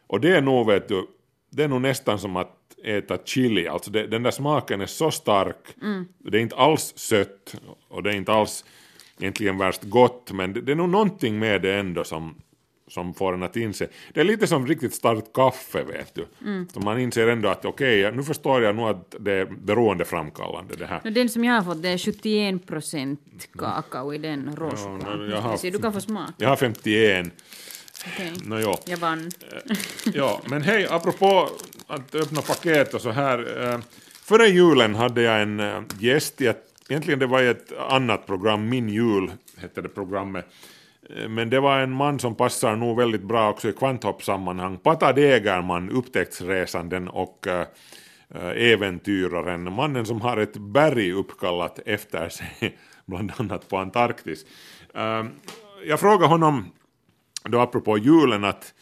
[0.06, 1.06] Och det är nog vet du,
[1.50, 5.10] det är nog nästan som att äta chili, alltså det, den där smaken är så
[5.10, 6.04] stark, Mm.
[6.18, 7.54] det är inte alls sött
[7.88, 8.64] och det är inte alls
[9.18, 12.34] egentligen värst gott, men det, det är nog någonting med det ändå som,
[12.90, 13.88] som får en att inse.
[14.14, 16.26] Det är lite som riktigt starkt kaffe, vet du.
[16.44, 16.68] Mm.
[16.74, 20.86] Så man inser ändå att okej, nu förstår jag nog att det är beroendeframkallande det
[20.86, 21.00] här.
[21.04, 23.20] No, den som jag har fått det är 71 procent
[23.58, 25.32] kakao i den råchokladen.
[25.32, 26.32] har- Så du kan få smaka.
[26.36, 27.26] Jag har 51.
[28.06, 28.32] Okej.
[28.44, 28.74] Nå, jo.
[28.86, 29.30] Jag vann.
[30.14, 31.48] Ja, men hej, apropå
[31.86, 33.62] att öppna paket och så här.
[33.72, 33.78] Eh,
[34.22, 38.68] före julen hade jag en eh, gäst i ett, egentligen det var ett annat program,
[38.68, 40.46] Min jul hette det programmet.
[41.28, 44.78] Men det var en man som passar nog väldigt bra också i kvanthoppsammanhang.
[44.78, 47.66] Pata Degerman, upptäcktsresanden och eh,
[48.72, 49.72] äventyraren.
[49.72, 54.46] Mannen som har ett berg uppkallat efter sig, bland annat på Antarktis.
[54.94, 55.24] Eh,
[55.86, 56.64] jag frågade honom
[57.44, 58.74] då apropå julen att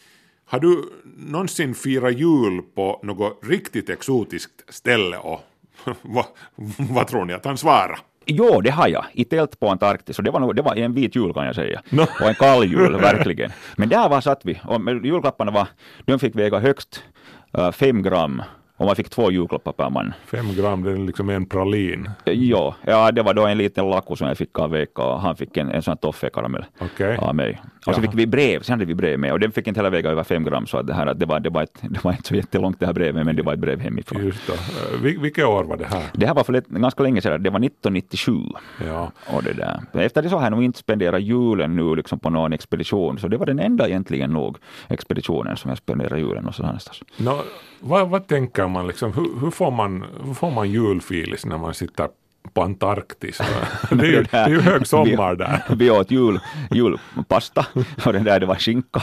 [0.45, 0.83] har du
[1.17, 5.41] någonsin firat jul på något riktigt exotiskt ställe och
[6.01, 6.25] vad,
[6.77, 7.99] vad tror ni att han svarade?
[8.31, 9.05] Jo, det har jag.
[9.13, 10.17] I tält på Antarktis.
[10.17, 11.81] Och det var, det var en vit jul kan jag säga.
[12.21, 13.51] Och en kall jul, verkligen.
[13.77, 14.61] Men där var satt vi.
[14.65, 15.67] Och julklapparna var,
[16.05, 17.03] de fick väga högst
[17.57, 18.41] eh, fem gram.
[18.79, 20.13] Och man fick två julklappar per man.
[20.25, 22.09] Fem gram, det är liksom en pralin.
[22.25, 25.35] Jo, ja, det var då en liten lacko som jag fick av Veikka och han
[25.35, 27.17] fick en, en sån toffekaramell Okej.
[27.17, 27.61] av mig.
[27.85, 29.89] Och så fick vi brev, sen hade vi brev med och den fick inte heller
[29.89, 32.11] väga över fem gram så att det, här, det, var, det, var ett, det var
[32.11, 34.25] inte så jättelångt det här brevet men det var ett brev hemifrån.
[34.25, 34.53] Just då.
[34.53, 36.03] Eh, vil- vilket år var det här?
[36.13, 38.31] Det här var för lite, ganska länge sedan, det var 1997.
[38.87, 39.11] Ja.
[39.33, 39.81] Och det där.
[39.93, 43.27] Efter det så har jag nog inte spenderat julen nu liksom på någon expedition, så
[43.27, 47.01] det var den enda egentligen nog expeditionen som jag spenderade julen och någonstans.
[47.17, 47.41] Nå,
[47.79, 51.73] vad, vad tänker man liksom, hur, hur, får man, hur får man julfilis när man
[51.73, 52.07] sitter
[52.53, 53.37] på Antarktis.
[53.91, 55.63] det, är ju, det är ju hög sommar där.
[55.75, 56.39] Vi åt jul,
[56.71, 57.65] julpasta
[58.05, 59.01] och den där det var skinka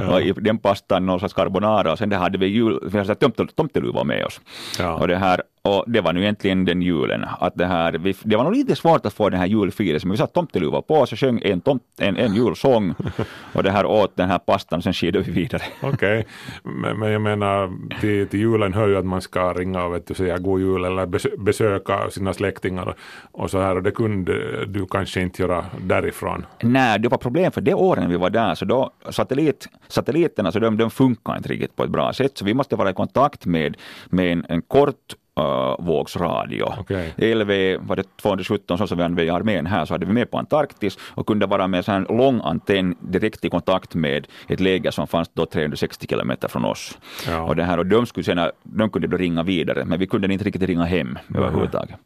[0.00, 0.14] ja.
[0.14, 3.14] och i den pastan någon slags carbonara och sen där hade vi jul, vi hade
[3.54, 4.40] tomteluva med oss.
[4.78, 4.94] Ja.
[4.94, 7.24] Och det här och det var nu egentligen den julen.
[7.38, 10.12] Att det, här, vi, det var nog lite svårt att få den här julfielsen, men
[10.12, 12.94] vi satte tomteluva på oss och sjöng en, tomt, en, en julsång
[13.52, 15.62] och det här åt den här pastan och sen skidade vi vidare.
[15.80, 16.24] Okej, okay.
[16.62, 20.06] men, men, jag menar till, till julen hör ju att man ska ringa och vet
[20.06, 22.94] du, säga god jul eller besöka sina släktingar
[23.32, 26.46] och så här och det kunde du kanske inte göra därifrån.
[26.62, 30.58] Nej, det var problem för det åren vi var där så då satellit, satelliterna så
[30.58, 33.46] de, de funkar inte riktigt på ett bra sätt så vi måste vara i kontakt
[33.46, 33.76] med,
[34.10, 36.80] med en, en kort uh, vågsradio.
[36.80, 37.34] Okay.
[37.34, 40.30] LV var det 217 så som vi använde i armén här så hade vi med
[40.30, 44.90] på Antarktis och kunde vara med en lång antenn direkt i kontakt med ett läger
[44.90, 46.98] som fanns då 360 kilometer från oss.
[47.26, 47.42] Ja.
[47.42, 50.32] Och, det här, och de, skulle senare, de kunde då ringa vidare men vi kunde
[50.32, 51.96] inte riktigt ringa hem överhuvudtaget.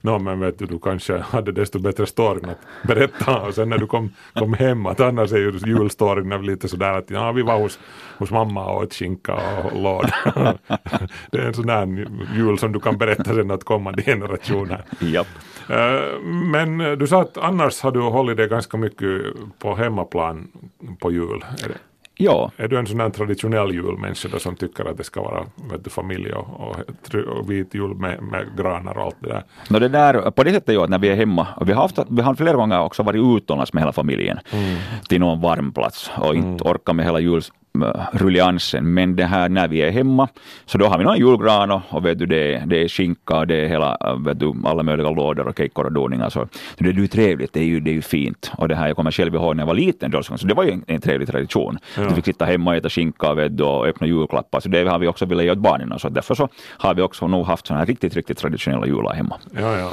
[0.00, 3.78] No, men vet du, du kanske hade desto bättre storyn att berätta och sen när
[3.78, 7.58] du kom, kom hem att annars är ju julstoryn lite sådär att ja, vi var
[7.58, 7.78] hos,
[8.18, 10.14] hos mamma och åt skinka och låda.
[11.30, 14.84] det är en sån där jul som du kan berätta sen åt kommande generationer.
[15.00, 15.26] Japp.
[15.70, 19.22] Eh, men du sa att annars har du hållit dig ganska mycket
[19.58, 20.48] på hemmaplan
[20.98, 21.44] på jul.
[22.20, 22.50] Ja.
[22.56, 25.46] är du en sån här traditionell julmänniska då som tycker att det ska vara
[25.84, 26.76] du, familj och, och,
[27.14, 29.42] och vit jul med, med granar och allt det där?
[29.70, 32.22] No, det där på det sättet ja, när vi är hemma, vi har, haft, vi
[32.22, 34.76] har flera gånger också varit utomlands med hela familjen mm.
[35.08, 36.62] till någon varm plats och inte mm.
[36.62, 37.52] orkat med hela juls,
[38.12, 38.94] rulliansen.
[38.94, 40.28] Men det här när vi är hemma,
[40.66, 43.46] så då har vi någon julgran och, och vet du, det, det är skinka och
[43.46, 46.30] det är hela, vet du, alla möjliga lådor och kekor och doningar.
[46.30, 48.52] Så, så det är ju trevligt, det är ju, det är ju fint.
[48.56, 50.64] Och det här, jag kommer själv ihåg när jag var liten, då, så det var
[50.64, 51.78] ju en, en trevlig tradition.
[51.96, 52.02] Ja.
[52.02, 54.60] Du fick sitta hemma och äta skinka vet du, och öppna julklappar.
[54.60, 55.98] Så det har vi också velat ge åt barnen.
[55.98, 59.36] Så därför så har vi också nog haft sådana här riktigt, riktigt traditionella jular hemma.
[59.54, 59.92] Ja, ja.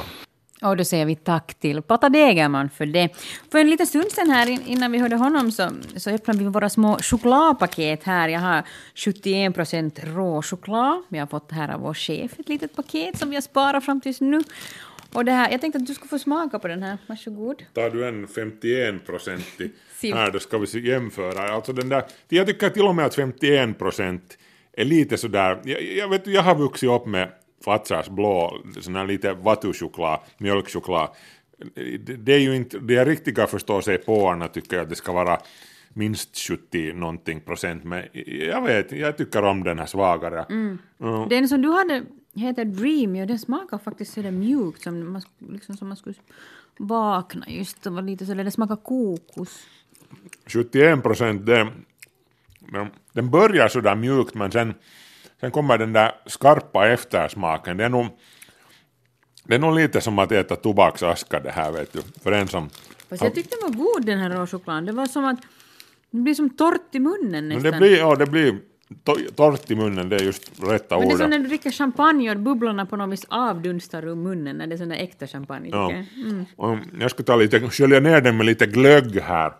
[0.62, 3.08] Och då säger vi tack till Pata Degerman för det.
[3.52, 6.68] För en liten stund sedan här innan vi hörde honom så, så öppnade vi våra
[6.68, 8.28] små chokladpaket här.
[8.28, 8.62] Jag har
[8.94, 11.02] 71 procent rå choklad.
[11.08, 14.00] Vi har fått här av vår chef ett litet paket som vi har sparat fram
[14.00, 14.42] tills nu.
[15.12, 16.98] Och det här, jag tänkte att du skulle få smaka på den här.
[17.06, 17.62] Varsågod.
[17.74, 21.54] Tar du en 51 procentig här då ska vi jämföra.
[21.54, 24.38] Alltså den där, jag tycker till och med att 51 procent
[24.72, 27.32] är lite sådär, jag, jag, vet, jag har vuxit upp med
[27.64, 31.08] Fatsas blå, sån här lite vattuchoklad, mjölkchoklad.
[32.18, 35.12] Det är ju inte, det är riktiga förstå sig på tycker jag att det ska
[35.12, 35.38] vara
[35.88, 40.46] minst 70 någonting procent, men jag vet, jag tycker om den här svagare.
[40.50, 40.78] Mm.
[41.00, 41.28] Mm.
[41.28, 42.02] Den som du hade
[42.34, 46.14] heter Dreamy och den smakar faktiskt sådär mjukt som man, liksom som man skulle
[46.78, 49.66] vakna just, var lite sådär, den smakar kokos.
[50.46, 51.68] 71 procent, den,
[53.12, 54.74] den börjar sådär mjukt men sen
[55.40, 57.76] Sen kommer den där skarpa eftersmaken.
[57.76, 58.06] Det är nog,
[59.44, 62.02] det är nog lite som att äta tobaksaska det här vet du.
[62.22, 62.70] För en som...
[63.08, 64.84] Fast jag tyckte den var god den här råchokladen.
[64.84, 65.40] Det var som att
[66.10, 67.62] det blir som torrt i munnen nästan.
[67.62, 68.58] Men det blir, ja det blir
[69.36, 71.08] torrt i munnen, det är just rätta ordet.
[71.08, 74.14] Men det är som när du dricker champagne och bubblorna på något vis avdunstar ur
[74.14, 75.68] munnen när det är sån där äkta champagne.
[75.72, 75.92] Ja.
[75.92, 76.80] Mm.
[77.00, 79.52] jag ska ta lite, skölja ner den med lite glögg här.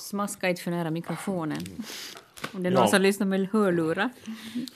[0.00, 1.58] Smaska inte för nära mikrofonen.
[2.52, 2.88] Om det är någon ja.
[2.88, 4.10] som lyssnar med hörlurar.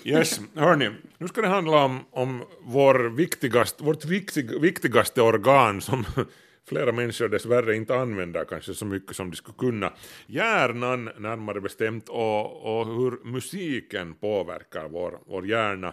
[0.04, 6.04] Yes, hörni, nu ska det handla om, om vår viktigast, vårt viktig, viktigaste organ som
[6.68, 9.92] flera människor dessvärre inte använder kanske så mycket som de skulle kunna.
[10.26, 15.88] Hjärnan närmare bestämt och, och hur musiken påverkar vår, vår hjärna.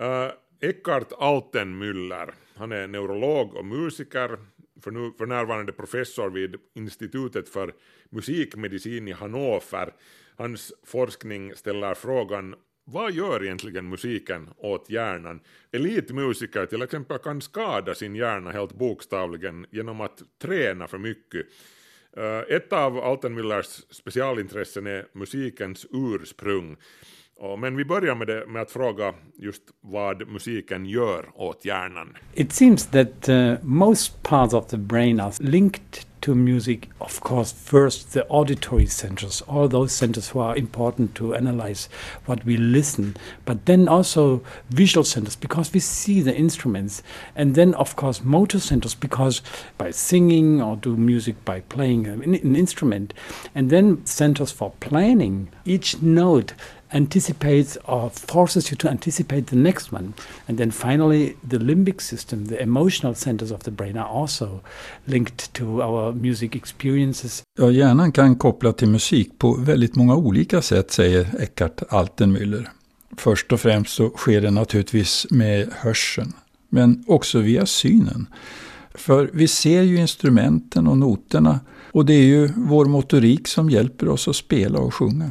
[0.00, 4.38] Uh, Eckhart Altenmüller, han är neurolog och musiker,
[4.82, 7.72] för, nu, för närvarande professor vid Institutet för
[8.10, 9.92] musikmedicin i Hannover.
[10.36, 15.40] Hans forskning ställer frågan vad gör egentligen musiken åt hjärnan?
[15.72, 21.46] Elitmusiker till exempel kan skada sin hjärna helt bokstavligen genom att träna för mycket.
[22.16, 26.76] Eh, ett av Altenmüllers specialintressen är musikens ursprung.
[27.58, 32.16] Men vi börjar med, det, med att fråga just vad musiken gör åt hjärnan.
[32.34, 37.52] It seems that uh, most parts of the brain are linked to music, of course,
[37.52, 41.88] first the auditory centers, all those centers who are important to analyze
[42.26, 47.02] what we listen, but then also visual centers because we see the instruments,
[47.36, 49.42] and then, of course, motor centers because
[49.78, 53.12] by singing or do music by playing an, an instrument,
[53.54, 55.48] and then centers for planning.
[55.64, 56.54] Each note
[56.92, 60.12] anticipates or forces you to anticipate the next one.
[60.46, 64.60] And then finally, the limbic system, the emotional centers of the brain, are also
[65.04, 67.42] linked to our music experiences.
[67.58, 72.68] Ja, hjärnan kan koppla till musik på väldigt många olika sätt, säger Eckhart Altenmüller.
[73.16, 76.32] Först och främst så sker det naturligtvis med hörseln.
[76.72, 78.26] men också via synen.
[78.94, 81.60] För vi ser ju instrumenten och noterna
[81.92, 85.30] och det är ju vår motorik som hjälper oss att spela och sjunga.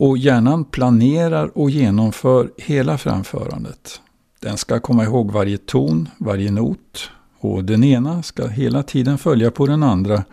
[0.00, 4.00] Och hjärnan planerar och genomför hela framförandet.
[4.40, 9.50] Den ska komma ihåg varje ton, varje not och den ena ska hela tiden följa
[9.50, 10.24] på den andra.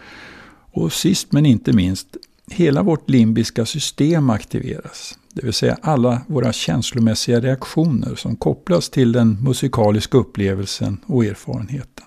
[0.71, 2.07] Och sist men inte minst,
[2.51, 5.17] hela vårt limbiska system aktiveras.
[5.33, 12.05] Det vill säga alla våra känslomässiga reaktioner som kopplas till den musikaliska upplevelsen och erfarenheten.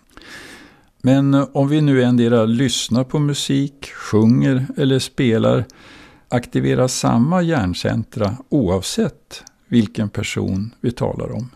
[1.03, 5.65] Men om vi nu endera lyssnar på musik, sjunger eller spelar
[6.31, 11.51] aktiveras samma hjärncentra oavsett vilken person vi talar om.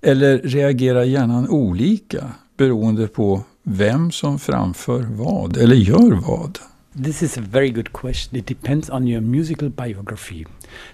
[0.00, 6.58] Eller reagerar hjärnan olika beroende på vem som framför vad eller gör vad?
[7.04, 8.38] This is a very good question.
[8.38, 10.44] It depends on your musical biography.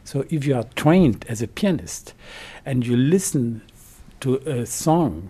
[0.04, 2.14] So, if you are trained as a pianist
[2.64, 3.60] and you listen
[4.18, 5.28] to a song,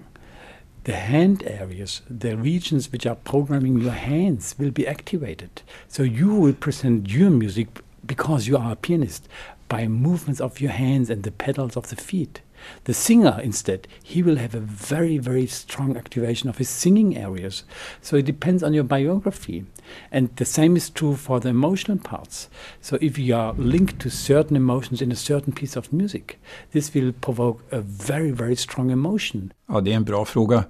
[0.89, 5.61] the hand areas, the regions which are programming your hands, will be activated.
[5.87, 7.69] So, you will present your music
[8.07, 9.29] because you are a pianist
[9.69, 12.41] by movements of your hands and the pedals of the feet.
[12.85, 17.65] The singer, instead, he will have a very, very strong activation of his singing areas.
[18.03, 19.65] So it depends on your biography.
[20.11, 22.49] And the same is true for the emotional parts.
[22.81, 26.39] So if you are linked to certain emotions in a certain piece of music,
[26.73, 29.53] this will provoke a very, very strong emotion.
[29.69, 30.65] Ja, det är en bra fråga.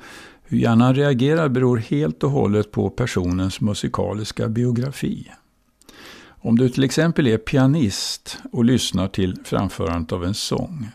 [0.45, 5.31] Hur hjärnan reagerar beror helt och hållet på personens musikaliska biografi.
[6.41, 10.89] Om du till exempel är pianist och lyssnar till framförandet av en sång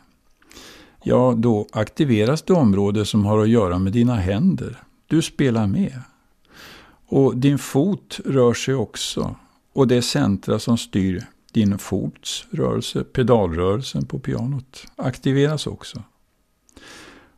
[1.03, 4.83] ja då aktiveras det område som har att göra med dina händer.
[5.07, 5.99] Du spelar med.
[7.07, 9.35] Och din fot rör sig också.
[9.73, 16.03] Och det centra som styr din fots rörelse, pedalrörelsen på pianot, aktiveras också.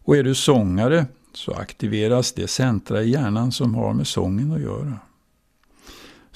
[0.04, 4.62] Och är du sångare så aktiveras det centra i hjärnan som har med sången att
[4.62, 5.00] göra.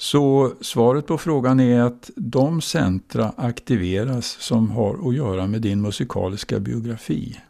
[0.00, 5.82] Så svaret på frågan är att de centra aktiveras som har att göra med din
[5.82, 7.40] musikaliska biografi.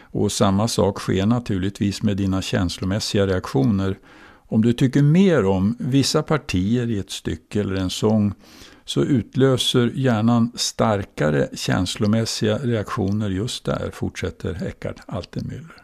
[0.00, 3.98] Och samma sak sker naturligtvis med dina känslomässiga reaktioner.
[4.48, 8.34] Om du tycker mer om vissa partier i ett stycke eller en sång
[8.84, 15.83] så utlöser hjärnan starkare känslomässiga reaktioner just där, fortsätter Eckart Altenmüller.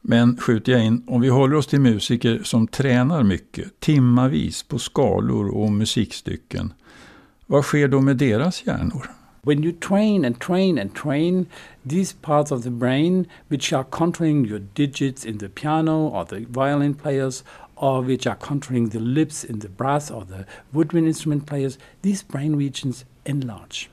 [0.00, 4.78] Men skjuter jag in, om vi håller oss till musiker som tränar mycket, timmavis på
[4.78, 6.72] skalor och musikstycken,
[7.46, 9.10] vad sker då med deras hjärnor?
[9.42, 11.46] When you train and train and train,
[11.88, 16.44] these parts of the brain which are controlling your digits in the piano or the
[16.48, 17.44] violin players,
[17.76, 22.22] or which are controlling the lips in the brass or the woodwind instrument players, these
[22.22, 23.88] brain regions enlarge.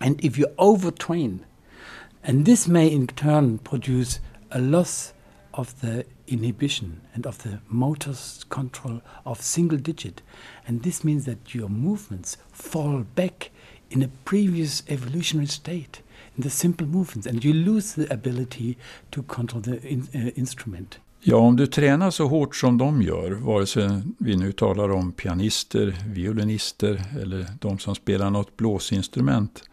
[0.00, 1.40] And if you overtrain,
[2.22, 4.20] and this may in turn produce
[4.54, 5.12] a loss
[5.52, 8.14] of the inhibition and of the motor
[8.48, 10.22] control of single digit.
[10.66, 13.50] And this means that your movements fall back
[13.90, 16.02] in a previous evolutionary state,
[16.36, 18.76] in the simple movements, and you lose the ability
[19.10, 20.98] to control the in, uh, instrument.
[21.26, 25.12] Ja, om du tränar så hårt som de gör, vare sig vi nu talar om
[25.12, 29.64] pianister, violinister eller de som spelar något blåsinstrument,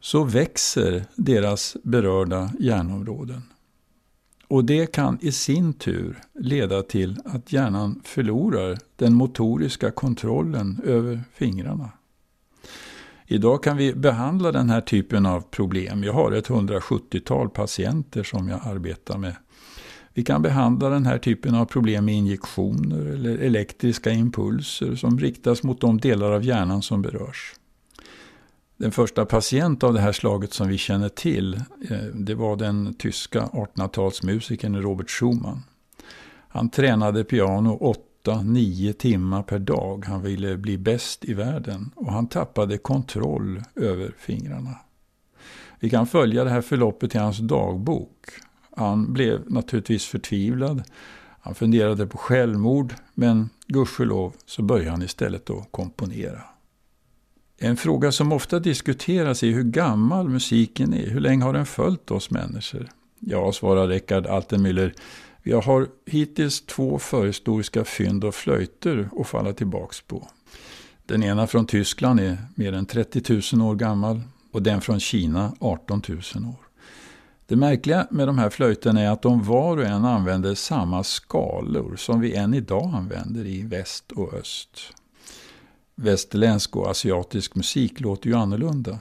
[0.00, 3.42] så växer deras berörda hjärnområden.
[4.48, 11.20] Och det kan i sin tur leda till att hjärnan förlorar den motoriska kontrollen över
[11.34, 11.90] fingrarna.
[13.26, 16.04] Idag kan vi behandla den här typen av problem.
[16.04, 19.36] Jag har ett 170-tal patienter som jag arbetar med.
[20.14, 25.62] Vi kan behandla den här typen av problem med injektioner eller elektriska impulser som riktas
[25.62, 27.54] mot de delar av hjärnan som berörs.
[28.76, 31.54] Den första patient av det här slaget som vi känner till,
[31.90, 35.62] eh, det var den tyska 1800-talsmusikern Robert Schumann.
[36.48, 37.94] Han tränade piano
[38.24, 40.04] 8-9 timmar per dag.
[40.06, 44.78] Han ville bli bäst i världen och han tappade kontroll över fingrarna.
[45.80, 48.28] Vi kan följa det här förloppet i hans dagbok.
[48.76, 50.82] Han blev naturligtvis förtvivlad.
[51.40, 56.40] Han funderade på självmord men gudskelov så började han istället att komponera.
[57.64, 61.06] En fråga som ofta diskuteras är hur gammal musiken är.
[61.06, 62.88] Hur länge har den följt oss människor?
[63.20, 64.94] Ja, svarar Rickard Altenmüller.
[65.42, 70.28] Vi har hittills två förhistoriska fynd och flöjter att falla tillbaks på.
[71.06, 74.20] Den ena från Tyskland är mer än 30 000 år gammal
[74.52, 76.66] och den från Kina 18 000 år.
[77.46, 81.96] Det märkliga med de här flöjterna är att de var och en använder samma skalor
[81.96, 84.94] som vi än idag använder i väst och öst
[85.94, 88.98] västerländsk och asiatisk musik låter ju annorlunda.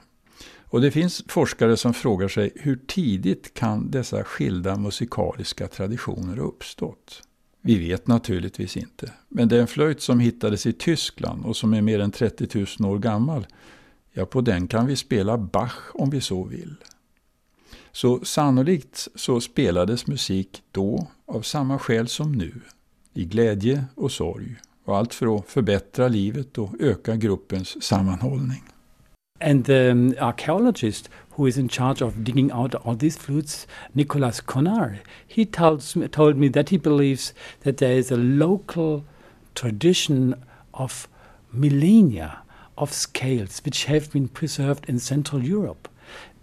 [0.73, 6.43] Och det finns forskare som frågar sig hur tidigt kan dessa skilda musikaliska traditioner ha
[6.43, 7.21] uppstått?
[7.61, 11.99] Vi vet naturligtvis inte, men den flöjt som hittades i Tyskland och som är mer
[11.99, 13.47] än 30 000 år gammal,
[14.11, 16.75] ja på den kan vi spela Bach om vi så vill.
[17.91, 22.61] Så sannolikt så spelades musik då av samma skäl som nu,
[23.13, 24.55] i glädje och sorg,
[24.85, 28.63] och allt för att förbättra livet och öka gruppens sammanhållning.
[29.39, 34.41] And the um, archaeologist who is in charge of digging out all these flutes, Nicolas
[34.41, 39.03] Conard, he tells me, told me that he believes that there is a local
[39.53, 40.35] tradition
[40.71, 41.07] of
[41.51, 42.37] millennia
[42.77, 45.89] of scales which have been preserved in Central Europe.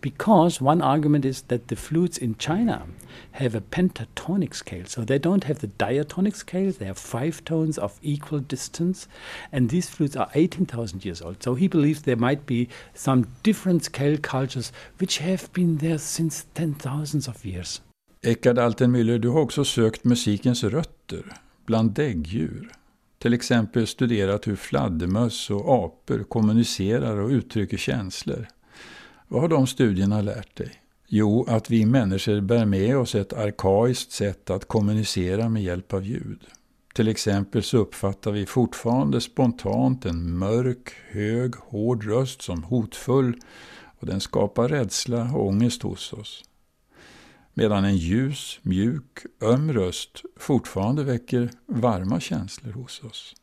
[0.01, 2.87] Because one argument is that the flutes in China
[3.33, 7.79] have a pentatonic scale, so they don't have the diatonic scale, they have five tones
[7.79, 9.09] of equal distance,
[9.53, 11.43] and these flutes are 18,000 years old.
[11.43, 16.47] So he believes there might be some different scale cultures which have been there since
[16.55, 17.83] 10,000 of years.
[18.23, 21.25] Eckhard Altenmüller, du har också sökt musikens rötter
[21.67, 22.71] bland däggdjur.
[23.19, 28.47] Till exempel studerat hur fladdermöss och apor kommunicerar och uttrycker känslor.
[29.33, 30.73] Vad har de studierna lärt dig?
[31.07, 36.05] Jo, att vi människor bär med oss ett arkaiskt sätt att kommunicera med hjälp av
[36.05, 36.41] ljud.
[36.95, 43.37] Till exempel så uppfattar vi fortfarande spontant en mörk, hög, hård röst som hotfull
[44.01, 46.45] och den skapar rädsla och ångest hos oss.
[47.55, 53.35] Medan en ljus, mjuk, öm röst fortfarande väcker varma känslor hos oss.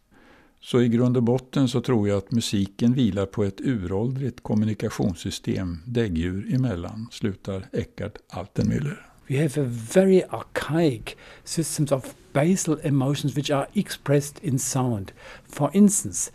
[0.61, 5.77] Så i grund och botten så tror jag att musiken vilar på ett uråldrigt kommunikationssystem
[5.85, 9.07] däggdjur emellan, slutar Eckart Altenmüller.
[9.29, 15.11] We have a very archaic systems of basal emotions which are expressed in sound.
[15.49, 16.31] For instance,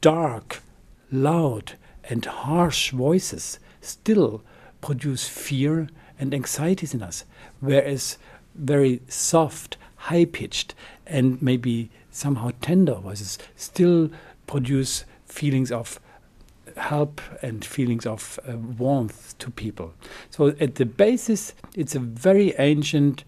[0.00, 0.60] dark,
[1.08, 1.72] loud
[2.10, 4.40] and harsh voices still
[4.80, 7.24] produce fear and anxieties in us,
[7.60, 8.18] whereas
[8.54, 10.74] very soft, high pitched,
[11.06, 14.10] and maybe somehow tender voices still
[14.46, 16.00] produce feelings of
[16.76, 19.90] help and feelings of uh, warmth to people.
[20.30, 23.24] So, at the basis, it's a very ancient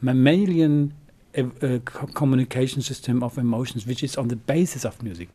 [0.00, 0.92] mammalian
[1.38, 1.78] uh, uh,
[2.14, 5.28] communication system of emotions, which is on the basis of music.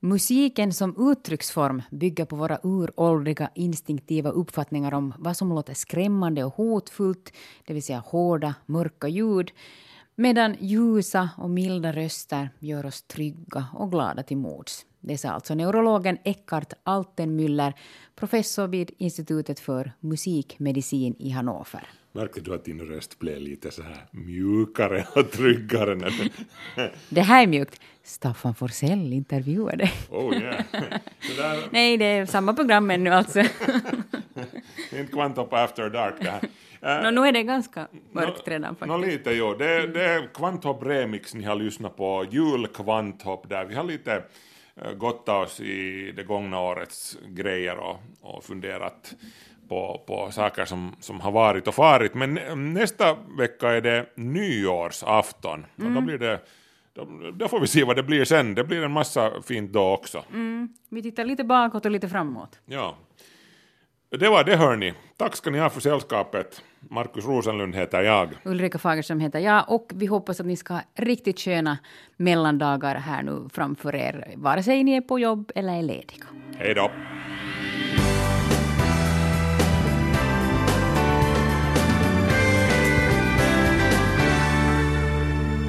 [0.00, 6.54] Musiken som uttrycksform bygger på våra uråldriga instinktiva uppfattningar om vad som låter skrämmande och
[6.54, 7.32] hotfullt,
[7.66, 9.50] det vill säga hårda, mörka ljud,
[10.16, 14.86] medan ljusa och milda röster gör oss trygga och glada till mods.
[15.00, 17.72] Det sa alltså neurologen Eckhart Altenmüller,
[18.14, 21.88] professor vid Institutet för musikmedicin i Hannover.
[22.12, 25.94] Märkte du att din röst blev lite så här mjukare och tryggare?
[25.94, 26.30] När
[27.08, 27.80] det här är mjukt.
[28.02, 29.92] Staffan Forsell intervjuar dig.
[30.10, 30.64] Oh yeah.
[31.36, 31.68] där...
[31.72, 33.42] Nej, det är samma program ännu alltså.
[34.96, 36.40] Det är inte Kvantop After Dark det här.
[36.98, 39.00] Uh, no, nu är det ganska mörkt no, redan faktiskt.
[39.00, 39.54] No, lite jo.
[39.54, 44.22] Det, det är Kvanthopp Remix ni har lyssnat på, jul Kvanthopp där vi har lite
[44.84, 49.14] uh, gottat oss i det gångna årets grejer och, och funderat
[49.68, 52.14] på, på saker som, som har varit och farit.
[52.14, 52.34] Men
[52.74, 55.68] nästa vecka är det nyårsafton mm.
[55.76, 56.06] då mm.
[56.06, 56.40] blir det
[56.92, 58.54] då, då, får vi se vad det blir sen.
[58.54, 60.24] Det blir en massa fint då också.
[60.32, 60.68] Mm.
[60.88, 62.60] Vi tittar lite bakåt och lite framåt.
[62.66, 62.96] Ja.
[64.10, 64.94] Det var det hörni.
[65.16, 66.62] Tack ska ni ha för sällskapet.
[66.80, 68.28] Markus Rosenlund heter jag.
[68.44, 71.78] Ulrika Fagerström heter jag och vi hoppas att ni ska ha riktigt sköna
[72.16, 76.26] mellandagar här nu framför er, vare sig ni är på jobb eller är lediga.
[76.58, 76.90] Hej då.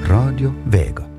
[0.09, 1.16] Radio Vega.